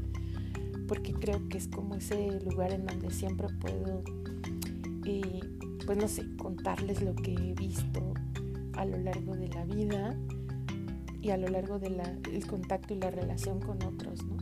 Porque 0.89 1.13
creo 1.13 1.49
que 1.49 1.59
es 1.59 1.69
como 1.69 1.95
ese 1.95 2.41
lugar 2.41 2.73
en 2.73 2.87
donde 2.87 3.11
siempre 3.11 3.49
puedo, 3.61 4.03
eh, 5.05 5.41
pues 5.87 5.99
no 5.99 6.09
sé, 6.09 6.25
contarles 6.37 7.03
lo 7.03 7.15
que 7.15 7.33
he 7.33 7.55
visto 7.55 8.15
a 8.75 8.85
lo 8.85 8.99
largo 8.99 9.35
de 9.35 9.49
la 9.49 9.65
vida 9.65 10.17
y 11.21 11.31
a 11.31 11.37
lo 11.37 11.49
largo 11.49 11.79
del 11.79 12.47
contacto 12.47 12.95
y 12.95 12.99
la 12.99 13.11
relación 13.11 13.61
con 13.61 13.83
otros, 13.83 14.25
¿no? 14.25 14.37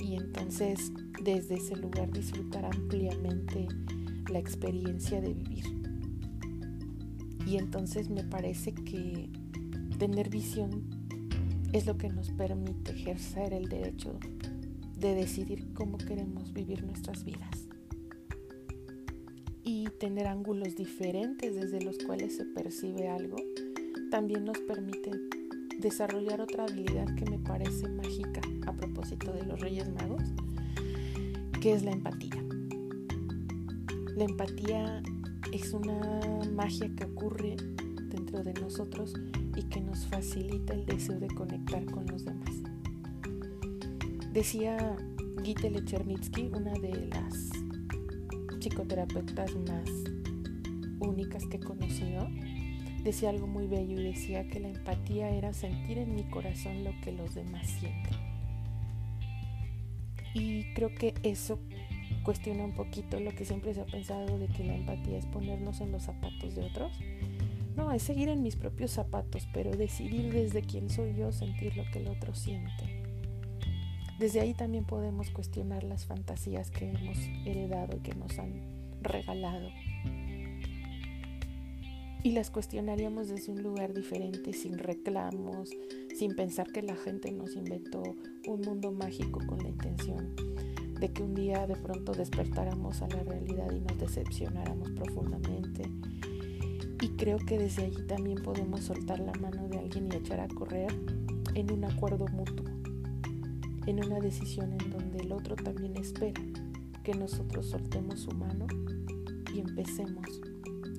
Y 0.00 0.16
entonces 0.16 0.92
desde 1.22 1.56
ese 1.56 1.76
lugar 1.76 2.10
disfrutar 2.10 2.64
ampliamente 2.64 3.68
la 4.30 4.38
experiencia 4.38 5.20
de 5.20 5.34
vivir. 5.34 5.75
Y 7.46 7.58
entonces 7.58 8.10
me 8.10 8.24
parece 8.24 8.74
que 8.74 9.30
tener 9.98 10.28
visión 10.28 10.84
es 11.72 11.86
lo 11.86 11.96
que 11.96 12.08
nos 12.08 12.30
permite 12.30 12.90
ejercer 12.90 13.52
el 13.52 13.68
derecho 13.68 14.18
de 14.98 15.14
decidir 15.14 15.72
cómo 15.74 15.96
queremos 15.96 16.52
vivir 16.52 16.84
nuestras 16.84 17.24
vidas. 17.24 17.68
Y 19.62 19.88
tener 20.00 20.26
ángulos 20.26 20.74
diferentes 20.74 21.54
desde 21.54 21.82
los 21.82 21.98
cuales 21.98 22.36
se 22.36 22.44
percibe 22.44 23.08
algo 23.08 23.36
también 24.10 24.44
nos 24.44 24.58
permite 24.58 25.10
desarrollar 25.78 26.40
otra 26.40 26.64
habilidad 26.64 27.14
que 27.16 27.30
me 27.30 27.38
parece 27.38 27.88
mágica 27.88 28.40
a 28.66 28.72
propósito 28.72 29.32
de 29.32 29.44
los 29.44 29.60
Reyes 29.60 29.88
Magos, 29.90 30.22
que 31.60 31.74
es 31.74 31.82
la 31.82 31.92
empatía. 31.92 32.42
La 34.16 34.24
empatía 34.24 35.02
es 35.52 35.72
una 35.72 36.20
magia 36.52 36.90
que 36.96 37.04
ocurre 37.04 37.56
dentro 38.08 38.42
de 38.42 38.54
nosotros 38.54 39.14
y 39.56 39.62
que 39.64 39.80
nos 39.80 40.06
facilita 40.06 40.74
el 40.74 40.84
deseo 40.84 41.18
de 41.18 41.28
conectar 41.28 41.84
con 41.86 42.06
los 42.06 42.24
demás. 42.24 42.50
Decía 44.32 44.96
Gita 45.42 45.68
Lechernitsky, 45.68 46.50
una 46.52 46.72
de 46.74 47.06
las 47.06 47.50
psicoterapeutas 48.60 49.54
más 49.68 49.88
únicas 50.98 51.46
que 51.46 51.56
he 51.56 51.60
conocido, 51.60 52.28
decía 53.02 53.30
algo 53.30 53.46
muy 53.46 53.66
bello 53.66 54.00
y 54.00 54.04
decía 54.04 54.48
que 54.48 54.60
la 54.60 54.68
empatía 54.68 55.30
era 55.30 55.52
sentir 55.52 55.98
en 55.98 56.14
mi 56.14 56.24
corazón 56.24 56.84
lo 56.84 56.90
que 57.02 57.12
los 57.12 57.34
demás 57.34 57.66
sienten. 57.68 58.18
Y 60.34 60.74
creo 60.74 60.94
que 60.94 61.14
eso 61.22 61.58
cuestiona 62.26 62.64
un 62.64 62.72
poquito 62.72 63.20
lo 63.20 63.30
que 63.30 63.44
siempre 63.44 63.72
se 63.72 63.82
ha 63.82 63.86
pensado 63.86 64.36
de 64.36 64.48
que 64.48 64.64
la 64.64 64.74
empatía 64.74 65.16
es 65.16 65.26
ponernos 65.26 65.80
en 65.80 65.92
los 65.92 66.02
zapatos 66.02 66.56
de 66.56 66.64
otros. 66.64 66.92
No, 67.76 67.92
es 67.92 68.02
seguir 68.02 68.28
en 68.28 68.42
mis 68.42 68.56
propios 68.56 68.90
zapatos, 68.90 69.46
pero 69.54 69.70
decidir 69.70 70.32
desde 70.32 70.62
quién 70.62 70.90
soy 70.90 71.14
yo 71.14 71.30
sentir 71.30 71.76
lo 71.76 71.84
que 71.92 72.00
el 72.00 72.08
otro 72.08 72.34
siente. 72.34 73.04
Desde 74.18 74.40
ahí 74.40 74.54
también 74.54 74.84
podemos 74.84 75.30
cuestionar 75.30 75.84
las 75.84 76.04
fantasías 76.06 76.72
que 76.72 76.90
hemos 76.90 77.16
heredado 77.44 77.96
y 77.96 78.00
que 78.00 78.14
nos 78.16 78.36
han 78.40 78.60
regalado 79.02 79.68
y 82.24 82.32
las 82.32 82.50
cuestionaríamos 82.50 83.28
desde 83.28 83.52
un 83.52 83.62
lugar 83.62 83.94
diferente, 83.94 84.52
sin 84.52 84.78
reclamos, 84.78 85.70
sin 86.18 86.34
pensar 86.34 86.72
que 86.72 86.82
la 86.82 86.96
gente 86.96 87.30
nos 87.30 87.54
inventó 87.54 88.02
un 88.48 88.62
mundo 88.62 88.90
mágico 88.90 89.38
con 89.46 89.58
la 89.58 89.68
intención 89.68 90.34
de 91.00 91.12
que 91.12 91.22
un 91.22 91.34
día 91.34 91.66
de 91.66 91.76
pronto 91.76 92.12
despertáramos 92.12 93.02
a 93.02 93.08
la 93.08 93.22
realidad 93.22 93.70
y 93.72 93.80
nos 93.80 93.98
decepcionáramos 93.98 94.90
profundamente. 94.90 95.90
Y 97.00 97.08
creo 97.10 97.38
que 97.38 97.58
desde 97.58 97.84
allí 97.84 98.02
también 98.06 98.42
podemos 98.42 98.80
soltar 98.80 99.20
la 99.20 99.32
mano 99.34 99.68
de 99.68 99.78
alguien 99.78 100.08
y 100.10 100.16
echar 100.16 100.40
a 100.40 100.48
correr 100.48 100.92
en 101.54 101.72
un 101.72 101.84
acuerdo 101.84 102.26
mutuo, 102.28 102.66
en 103.86 104.04
una 104.04 104.20
decisión 104.20 104.72
en 104.72 104.90
donde 104.90 105.18
el 105.18 105.32
otro 105.32 105.56
también 105.56 105.96
espera 105.96 106.40
que 107.04 107.14
nosotros 107.14 107.66
soltemos 107.66 108.20
su 108.20 108.32
mano 108.32 108.66
y 109.54 109.60
empecemos 109.60 110.40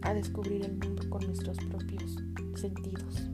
a 0.01 0.13
descubrir 0.13 0.63
el 0.63 0.73
mundo 0.73 1.09
con 1.09 1.25
nuestros 1.25 1.57
propios 1.57 2.17
sentidos. 2.55 3.27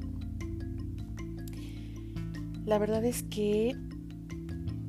La 2.65 2.78
verdad 2.80 3.04
es 3.04 3.23
que 3.23 3.76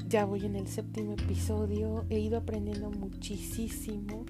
ya 0.08 0.24
voy 0.24 0.44
en 0.44 0.56
el 0.56 0.68
séptimo 0.68 1.14
episodio, 1.14 2.04
he 2.10 2.18
ido 2.18 2.38
aprendiendo 2.38 2.90
muchísimo 2.90 4.24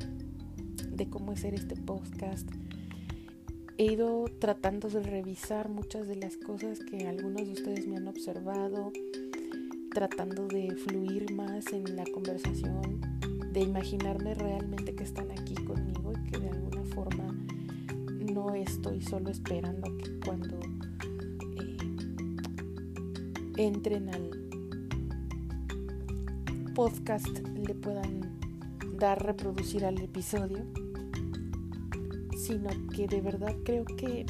de 0.90 1.08
cómo 1.08 1.32
hacer 1.32 1.54
este 1.54 1.76
podcast. 1.76 2.48
He 3.76 3.92
ido 3.92 4.26
tratando 4.38 4.88
de 4.88 5.02
revisar 5.02 5.68
muchas 5.68 6.06
de 6.06 6.16
las 6.16 6.36
cosas 6.36 6.78
que 6.78 7.08
algunos 7.08 7.44
de 7.44 7.52
ustedes 7.52 7.86
me 7.86 7.96
han 7.96 8.06
observado, 8.06 8.92
tratando 9.92 10.46
de 10.46 10.76
fluir 10.76 11.32
más 11.32 11.72
en 11.72 11.96
la 11.96 12.04
conversación, 12.04 13.00
de 13.52 13.60
imaginarme 13.60 14.34
realmente 14.34 14.94
que 14.94 15.04
están 15.04 15.30
aquí 15.32 15.54
conmigo 15.54 16.12
y 16.12 16.30
que 16.30 16.38
de 16.38 16.50
alguna 16.50 16.84
forma 16.94 17.34
no 18.32 18.54
estoy 18.54 19.00
solo 19.00 19.30
esperando 19.30 19.96
que 19.98 20.20
cuando 20.24 20.60
eh, 21.60 21.76
entren 23.56 24.08
al 24.08 24.33
podcast 26.74 27.38
le 27.56 27.72
puedan 27.72 28.36
dar 28.98 29.24
reproducir 29.24 29.84
al 29.84 29.96
episodio, 30.00 30.58
sino 32.36 32.68
que 32.88 33.06
de 33.06 33.20
verdad 33.20 33.54
creo 33.64 33.84
que 33.84 34.26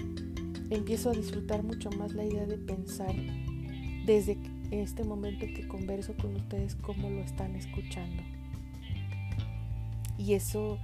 empiezo 0.69 1.09
a 1.09 1.15
disfrutar 1.15 1.63
mucho 1.63 1.91
más 1.93 2.13
la 2.13 2.25
idea 2.25 2.45
de 2.45 2.59
pensar 2.59 3.15
desde 4.05 4.37
este 4.71 5.05
momento 5.05 5.47
que 5.47 5.67
converso 5.67 6.15
con 6.19 6.37
ustedes 6.37 6.77
cómo 6.77 7.09
lo 7.09 7.23
están 7.23 7.57
escuchando. 7.57 8.23
Y 10.19 10.35
eso 10.35 10.79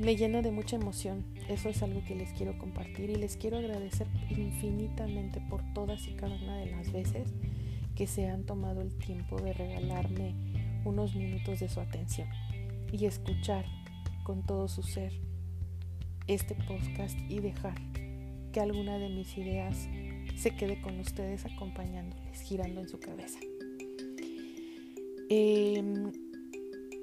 me 0.00 0.16
llena 0.16 0.42
de 0.42 0.50
mucha 0.50 0.74
emoción. 0.74 1.24
Eso 1.48 1.68
es 1.68 1.80
algo 1.84 2.02
que 2.04 2.16
les 2.16 2.32
quiero 2.32 2.58
compartir 2.58 3.08
y 3.08 3.16
les 3.16 3.36
quiero 3.36 3.58
agradecer 3.58 4.08
infinitamente 4.30 5.40
por 5.48 5.62
todas 5.74 6.08
y 6.08 6.14
cada 6.14 6.34
una 6.34 6.56
de 6.56 6.72
las 6.72 6.90
veces 6.90 7.32
que 7.94 8.08
se 8.08 8.28
han 8.28 8.42
tomado 8.42 8.80
el 8.80 8.92
tiempo 8.98 9.40
de 9.40 9.52
regalarme 9.52 10.34
unos 10.84 11.14
minutos 11.14 11.60
de 11.60 11.68
su 11.68 11.80
atención 11.80 12.28
y 12.90 13.06
escuchar 13.06 13.64
con 14.24 14.44
todo 14.44 14.68
su 14.68 14.82
ser 14.82 15.12
este 16.26 16.54
podcast 16.54 17.18
y 17.28 17.40
dejar 17.40 17.74
que 18.52 18.60
alguna 18.60 18.98
de 18.98 19.08
mis 19.08 19.36
ideas 19.36 19.88
se 20.36 20.50
quede 20.50 20.80
con 20.80 20.98
ustedes 21.00 21.44
acompañándoles, 21.44 22.40
girando 22.42 22.80
en 22.80 22.88
su 22.88 22.98
cabeza. 22.98 23.38
Em, 25.28 26.12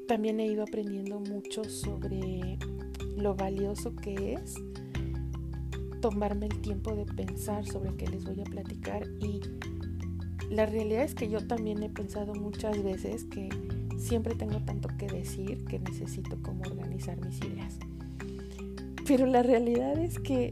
también 0.08 0.40
he 0.40 0.46
ido 0.46 0.64
aprendiendo 0.64 1.20
mucho 1.20 1.64
sobre 1.64 2.58
lo 3.18 3.36
valioso 3.36 3.96
que 3.96 4.34
es 4.34 4.56
tomarme 6.02 6.46
el 6.46 6.62
tiempo 6.62 6.96
de 6.96 7.06
pensar 7.06 7.66
sobre 7.66 7.96
qué 7.96 8.08
les 8.08 8.24
voy 8.24 8.40
a 8.42 8.46
platicar 8.46 9.06
y 9.20 9.42
la 10.50 10.66
realidad 10.66 11.04
es 11.04 11.16
que 11.16 11.30
yo 11.30 11.46
también 11.46 11.84
he 11.84 11.90
pensado 11.90 12.34
muchas 12.34 12.84
veces 12.84 13.26
que 13.26 13.50
siempre 13.98 14.36
tengo 14.36 14.60
tanto 14.66 14.90
que 14.98 15.08
decir 15.08 15.66
que 15.66 15.80
necesito 15.80 16.38
como 16.42 16.62
organizar 16.64 17.18
mis 17.24 17.38
ideas. 17.40 17.78
Pero 19.08 19.26
la 19.26 19.44
realidad 19.44 19.98
es 19.98 20.20
que 20.20 20.52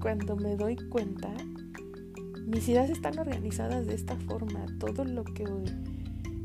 cuando 0.00 0.36
me 0.36 0.56
doy 0.56 0.76
cuenta 0.76 1.34
mis 2.48 2.66
ideas 2.66 2.88
están 2.88 3.18
organizadas 3.18 3.86
de 3.86 3.94
esta 3.94 4.16
forma. 4.16 4.64
Todo 4.78 5.04
lo 5.04 5.22
que 5.22 5.44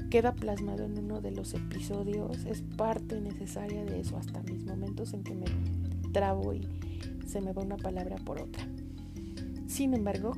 queda 0.10 0.36
plasmado 0.36 0.84
en 0.84 1.00
uno 1.00 1.22
de 1.22 1.32
los 1.32 1.54
episodios 1.54 2.44
es 2.46 2.62
parte 2.62 3.22
necesaria 3.22 3.86
de 3.86 4.02
eso, 4.02 4.18
hasta 4.18 4.44
mis 4.44 4.66
momentos 4.66 5.14
en 5.14 5.24
que 5.24 5.34
me 5.34 5.46
trabo 6.12 6.54
y 6.54 6.68
se 7.26 7.40
me 7.40 7.54
va 7.54 7.64
una 7.64 7.78
palabra 7.78 8.18
por 8.18 8.42
otra. 8.42 8.68
Sin 9.68 9.94
embargo, 9.94 10.34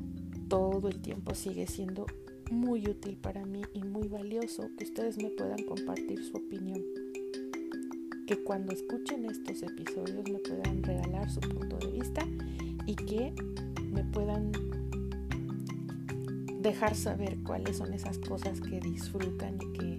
todo 0.50 0.88
el 0.88 1.02
tiempo 1.02 1.34
sigue 1.34 1.66
siendo 1.66 2.06
muy 2.52 2.88
útil 2.88 3.18
para 3.18 3.46
mí 3.46 3.62
y 3.74 3.84
muy 3.84 4.08
valioso 4.08 4.70
que 4.78 4.86
ustedes 4.86 5.18
me 5.18 5.30
puedan 5.30 5.64
compartir 5.64 6.24
su 6.24 6.38
opinión. 6.38 6.82
Que 8.28 8.38
cuando 8.44 8.74
escuchen 8.74 9.26
estos 9.26 9.62
episodios 9.64 10.30
me 10.30 10.40
puedan 10.40 10.84
regalar 10.84 11.30
su 11.30 11.40
punto 11.42 11.78
de 11.78 11.92
vista 11.92 12.26
y 12.86 12.96
que 12.96 13.34
me 13.92 14.04
puedan 14.04 14.52
dejar 16.62 16.96
saber 16.96 17.38
cuáles 17.44 17.78
son 17.78 17.94
esas 17.94 18.18
cosas 18.18 18.60
que 18.60 18.80
disfrutan 18.80 19.58
y 19.62 19.74
que, 19.78 19.98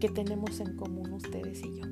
que 0.00 0.08
tenemos 0.10 0.60
en 0.60 0.76
común 0.76 1.12
ustedes 1.12 1.62
y 1.64 1.80
yo. 1.80 1.86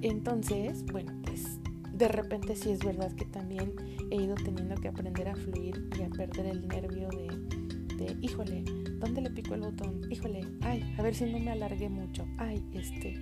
Entonces, 0.00 0.84
bueno, 0.86 1.12
pues 1.24 1.58
de 1.92 2.08
repente 2.08 2.56
sí 2.56 2.70
es 2.70 2.78
verdad 2.78 3.12
que 3.12 3.24
también 3.24 3.74
he 4.10 4.16
ido 4.16 4.34
teniendo 4.34 4.74
que 4.76 4.88
aprender 4.88 5.28
a 5.28 5.36
fluir 5.36 5.88
y 5.98 6.02
a 6.02 6.08
perder 6.08 6.46
el 6.46 6.68
nervio 6.68 7.08
de, 7.08 7.96
de 7.96 8.16
híjole, 8.20 8.64
¿dónde 8.98 9.22
le 9.22 9.30
pico 9.30 9.54
el 9.54 9.60
botón? 9.62 10.00
Híjole, 10.10 10.40
ay, 10.62 10.94
a 10.98 11.02
ver 11.02 11.14
si 11.14 11.24
no 11.26 11.38
me 11.38 11.50
alargué 11.50 11.88
mucho. 11.88 12.26
Ay, 12.38 12.62
este, 12.74 13.14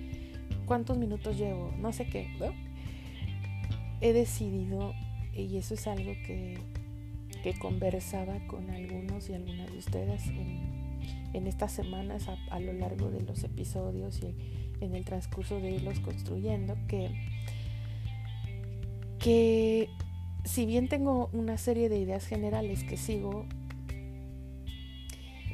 ¿cuántos 0.65 0.97
minutos 0.97 1.37
llevo? 1.37 1.73
No 1.77 1.91
sé 1.91 2.07
qué, 2.07 2.29
¿no? 2.39 2.51
He 4.01 4.13
decidido, 4.13 4.93
y 5.33 5.57
eso 5.57 5.73
es 5.73 5.87
algo 5.87 6.11
que, 6.25 6.57
que 7.43 7.57
conversaba 7.57 8.39
con 8.47 8.69
algunos 8.69 9.29
y 9.29 9.33
algunas 9.33 9.71
de 9.71 9.77
ustedes 9.77 10.27
en, 10.27 10.99
en 11.33 11.47
estas 11.47 11.71
semanas 11.71 12.27
a, 12.27 12.37
a 12.51 12.59
lo 12.59 12.73
largo 12.73 13.09
de 13.09 13.21
los 13.21 13.43
episodios 13.43 14.21
y 14.21 14.35
en 14.81 14.95
el 14.95 15.03
transcurso 15.03 15.59
de 15.59 15.71
irlos 15.71 15.99
construyendo, 15.99 16.77
que 16.87 17.09
que 19.19 19.89
si 20.47 20.65
bien 20.65 20.87
tengo 20.87 21.29
una 21.33 21.57
serie 21.57 21.89
de 21.89 21.99
ideas 21.99 22.25
generales 22.25 22.83
que 22.83 22.97
sigo, 22.97 23.45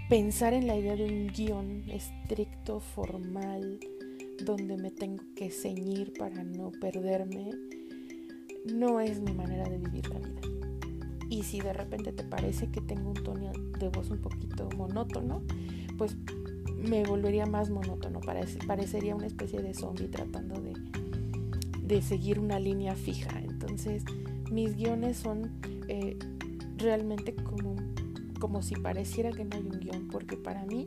pensar 0.08 0.54
en 0.54 0.68
la 0.68 0.78
idea 0.78 0.96
de 0.96 1.06
un 1.06 1.28
guion 1.28 1.84
estricto, 1.90 2.80
formal, 2.80 3.80
donde 4.46 4.78
me 4.78 4.92
tengo 4.92 5.24
que 5.36 5.50
ceñir 5.50 6.14
para 6.18 6.44
no 6.44 6.72
perderme, 6.80 7.52
no 8.72 9.00
es 9.00 9.20
mi 9.20 9.34
manera 9.34 9.68
de 9.68 9.80
vivir 9.80 10.08
la 10.10 10.20
vida. 10.20 10.42
Y 11.30 11.44
si 11.44 11.60
de 11.60 11.74
repente 11.74 12.14
te 12.14 12.24
parece 12.24 12.70
que 12.70 12.82
tengo 12.82 13.10
un 13.10 13.24
tono 13.24 13.52
de 13.80 13.90
voz 13.90 14.12
un 14.12 14.22
poquito 14.22 14.70
monótono, 14.78 15.42
pues 15.98 16.16
me 16.78 17.04
volvería 17.04 17.48
más 17.48 17.72
monótono, 17.72 18.20
parecería 18.68 19.16
una 19.16 19.26
especie 19.26 19.62
de 19.62 19.74
zombie 19.74 20.08
tratando 20.08 20.62
de, 20.62 20.74
de 21.82 22.02
seguir 22.02 22.40
una 22.40 22.60
línea 22.60 22.96
fija. 22.96 23.40
Entonces, 23.40 24.04
mis 24.54 24.76
guiones 24.76 25.18
son 25.18 25.52
eh, 25.88 26.18
realmente 26.78 27.34
como, 27.36 27.76
como 28.40 28.62
si 28.62 28.76
pareciera 28.76 29.32
que 29.32 29.44
no 29.44 29.56
hay 29.56 29.64
un 29.64 29.80
guion, 29.80 30.08
porque 30.10 30.38
para 30.38 30.64
mí, 30.66 30.86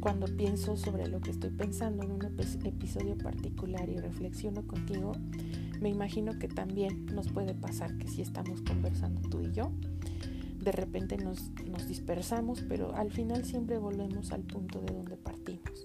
cuando 0.00 0.26
pienso 0.26 0.76
sobre 0.76 1.06
lo 1.06 1.20
que 1.20 1.30
estoy 1.30 1.50
pensando 1.50 2.02
en 2.02 2.10
un 2.10 2.22
episodio 2.64 3.16
particular 3.16 3.88
y 3.88 3.96
reflexiono 3.96 4.66
contigo, 4.66 5.12
me 5.80 5.88
imagino 5.88 6.38
que 6.38 6.48
también 6.48 7.06
nos 7.06 7.28
puede 7.28 7.54
pasar 7.54 7.96
que 7.96 8.08
si 8.08 8.22
estamos 8.22 8.60
conversando 8.62 9.22
tú 9.28 9.40
y 9.40 9.52
yo, 9.52 9.70
de 10.60 10.72
repente 10.72 11.16
nos, 11.16 11.50
nos 11.70 11.86
dispersamos, 11.86 12.64
pero 12.68 12.94
al 12.94 13.12
final 13.12 13.44
siempre 13.44 13.78
volvemos 13.78 14.32
al 14.32 14.42
punto 14.42 14.80
de 14.80 14.94
donde 14.94 15.16
partimos. 15.16 15.84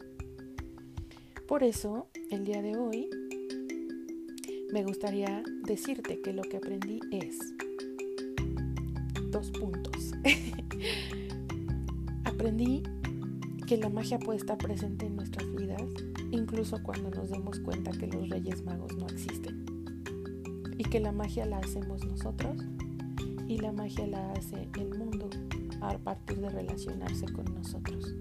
Por 1.47 1.63
eso, 1.63 2.07
el 2.31 2.45
día 2.45 2.61
de 2.61 2.77
hoy 2.77 3.09
me 4.71 4.83
gustaría 4.83 5.43
decirte 5.63 6.21
que 6.21 6.31
lo 6.31 6.43
que 6.43 6.57
aprendí 6.57 6.99
es 7.11 7.39
dos 9.31 9.49
puntos. 9.51 10.13
aprendí 12.23 12.83
que 13.65 13.77
la 13.77 13.89
magia 13.89 14.19
puede 14.19 14.37
estar 14.37 14.57
presente 14.57 15.07
en 15.07 15.15
nuestras 15.15 15.51
vidas, 15.55 15.81
incluso 16.31 16.81
cuando 16.83 17.09
nos 17.09 17.29
demos 17.29 17.59
cuenta 17.59 17.91
que 17.91 18.07
los 18.07 18.29
Reyes 18.29 18.63
Magos 18.63 18.95
no 18.95 19.07
existen. 19.07 19.65
Y 20.77 20.83
que 20.83 20.99
la 20.99 21.11
magia 21.11 21.45
la 21.45 21.57
hacemos 21.57 22.05
nosotros 22.05 22.63
y 23.47 23.57
la 23.57 23.71
magia 23.71 24.07
la 24.07 24.31
hace 24.33 24.69
el 24.79 24.97
mundo 24.97 25.29
a 25.81 25.97
partir 25.97 26.37
de 26.37 26.49
relacionarse 26.49 27.25
con 27.33 27.45
nosotros. 27.53 28.15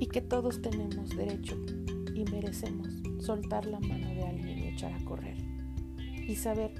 Y 0.00 0.06
que 0.06 0.22
todos 0.22 0.62
tenemos 0.62 1.10
derecho 1.10 1.56
y 2.14 2.24
merecemos 2.24 2.88
soltar 3.20 3.66
la 3.66 3.78
mano 3.80 4.08
de 4.08 4.26
echar 4.80 4.92
a 4.92 5.04
correr. 5.04 5.36
Y 6.26 6.36
saber 6.36 6.72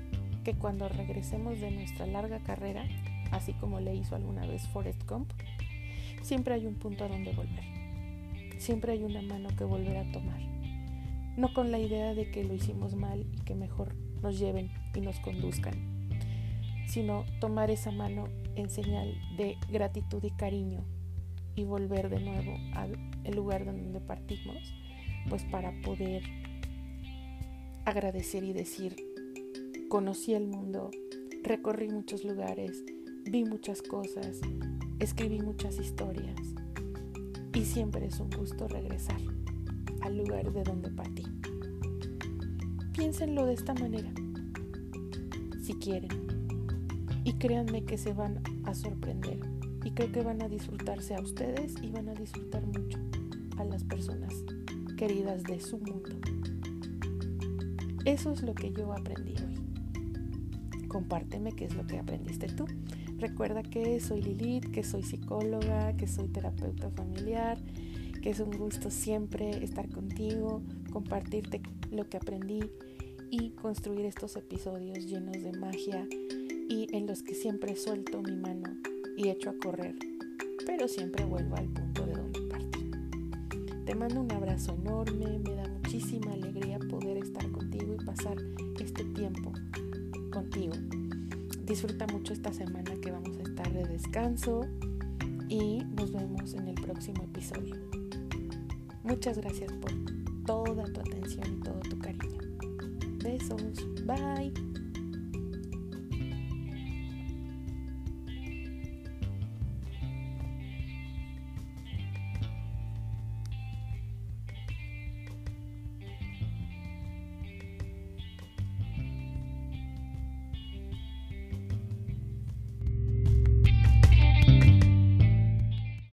que 0.45 0.55
cuando 0.55 0.89
regresemos 0.89 1.61
de 1.61 1.71
nuestra 1.71 2.07
larga 2.07 2.39
carrera, 2.41 2.85
así 3.31 3.53
como 3.55 3.81
le 3.81 3.95
hizo 3.95 4.17
alguna 4.17 4.47
vez 4.47 4.67
Forrest 4.69 5.07
Gump, 5.09 5.31
siempre 6.23 6.55
hay 6.55 6.67
un 6.67 6.77
punto 6.77 7.05
a 7.05 7.09
donde 7.09 7.33
volver. 7.33 7.65
Siempre 8.59 8.93
hay 8.93 9.03
una 9.03 9.23
mano 9.23 9.51
que 9.57 9.65
volver 9.65 9.99
a 9.99 10.13
tomar. 10.13 10.41
No 11.37 11.53
con 11.53 11.71
la 11.71 11.79
idea 11.79 12.15
de 12.15 12.31
que 12.31 12.45
lo 12.45 12.55
hicimos 12.55 12.95
mal 12.95 13.27
y 13.33 13.41
que 13.45 13.55
mejor 13.55 13.95
nos 14.23 14.39
lleven 14.39 14.71
y 14.95 15.01
nos 15.01 15.19
conduzcan, 15.21 15.75
sino 16.87 17.25
tomar 17.41 17.71
esa 17.71 17.91
mano 17.91 18.29
en 18.57 18.69
señal 18.69 19.15
de 19.37 19.57
gratitud 19.71 20.23
y 20.25 20.31
cariño 20.31 20.85
y 21.55 21.65
volver 21.65 22.09
de 22.09 22.21
nuevo 22.21 22.57
al 22.75 22.97
lugar 23.35 23.65
donde 23.65 24.01
partimos 24.01 24.75
pues 25.29 25.45
para 25.45 25.73
poder 25.83 26.23
agradecer 27.91 28.45
y 28.45 28.53
decir, 28.53 28.95
conocí 29.89 30.35
el 30.35 30.47
mundo, 30.47 30.91
recorrí 31.43 31.89
muchos 31.89 32.25
lugares, 32.25 32.85
vi 33.25 33.45
muchas 33.45 33.83
cosas, 33.83 34.41
escribí 35.01 35.41
muchas 35.41 35.79
historias 35.79 36.39
y 37.53 37.65
siempre 37.65 38.07
es 38.07 38.21
un 38.21 38.31
gusto 38.31 38.69
regresar 38.69 39.21
al 40.03 40.19
lugar 40.19 40.53
de 40.53 40.63
donde 40.63 40.91
partí. 40.91 41.25
Piénsenlo 42.93 43.47
de 43.47 43.55
esta 43.55 43.75
manera, 43.75 44.13
si 45.61 45.75
quieren, 45.75 46.29
y 47.25 47.33
créanme 47.35 47.85
que 47.85 47.99
se 47.99 48.13
van 48.13 48.41
a 48.65 48.75
sorprender 48.75 49.41
y 49.85 49.91
creo 49.91 50.13
que 50.13 50.23
van 50.23 50.43
a 50.43 50.49
disfrutarse 50.49 51.15
a 51.17 51.21
ustedes 51.21 51.75
y 51.83 51.91
van 51.91 52.09
a 52.09 52.15
disfrutar 52.15 52.65
mucho 52.67 52.99
a 53.57 53.65
las 53.65 53.83
personas 53.83 54.33
queridas 54.97 55.43
de 55.43 55.61
su 55.61 55.79
mundo. 55.79 56.20
Eso 58.05 58.33
es 58.33 58.43
lo 58.43 58.55
que 58.55 58.73
yo 58.73 58.93
aprendí 58.93 59.35
hoy. 59.35 60.89
Compárteme 60.89 61.53
qué 61.53 61.67
es 61.67 61.75
lo 61.75 61.87
que 61.87 61.99
aprendiste 61.99 62.47
tú. 62.49 62.67
Recuerda 63.19 63.63
que 63.63 64.01
soy 64.01 64.23
Lilith, 64.23 64.71
que 64.71 64.83
soy 64.83 65.03
psicóloga, 65.03 65.95
que 65.97 66.07
soy 66.07 66.29
terapeuta 66.29 66.91
familiar, 66.91 67.59
que 68.23 68.31
es 68.31 68.41
un 68.41 68.51
gusto 68.51 68.91
siempre 68.91 69.63
estar 69.63 69.89
contigo, 69.91 70.63
compartirte 70.91 71.61
lo 71.91 72.09
que 72.09 72.17
aprendí 72.17 72.61
y 73.31 73.51
construir 73.51 74.07
estos 74.07 74.37
episodios 74.37 75.07
llenos 75.07 75.43
de 75.43 75.53
magia 75.53 76.07
y 76.69 76.89
en 76.97 77.07
los 77.07 77.23
que 77.23 77.35
siempre 77.35 77.77
suelto 77.77 78.23
mi 78.23 78.35
mano 78.35 78.71
y 79.17 79.29
echo 79.29 79.51
a 79.51 79.59
correr, 79.59 79.97
pero 80.67 80.89
siempre 80.89 81.25
vuelvo 81.27 81.57
al 81.57 81.67
punto 81.67 82.07
de 82.07 82.13
donde 82.15 82.41
te 83.91 83.97
mando 83.97 84.21
un 84.21 84.31
abrazo 84.31 84.77
enorme, 84.81 85.41
me 85.41 85.57
da 85.57 85.67
muchísima 85.67 86.33
alegría 86.33 86.79
poder 86.79 87.17
estar 87.17 87.51
contigo 87.81 87.95
y 88.01 88.05
pasar 88.05 88.37
este 88.81 89.05
tiempo 89.05 89.53
contigo. 90.31 90.75
Disfruta 91.65 92.07
mucho 92.09 92.33
esta 92.33 92.53
semana 92.53 92.93
que 93.01 93.11
vamos 93.11 93.37
a 93.39 93.43
estar 93.43 93.73
de 93.73 93.85
descanso 93.85 94.63
y 95.49 95.85
nos 95.97 96.13
vemos 96.13 96.55
en 96.55 96.69
el 96.69 96.75
próximo 96.75 97.23
episodio. 97.25 97.77
Muchas 99.05 99.39
gracias 99.39 99.73
por 99.75 99.93
toda 100.47 100.85
tu 100.85 101.01
atención 101.01 101.59
y 101.59 101.63
todo 101.63 101.81
tu 101.81 101.99
cariño. 101.99 102.41
Besos. 103.23 103.87
Bye. 104.05 104.70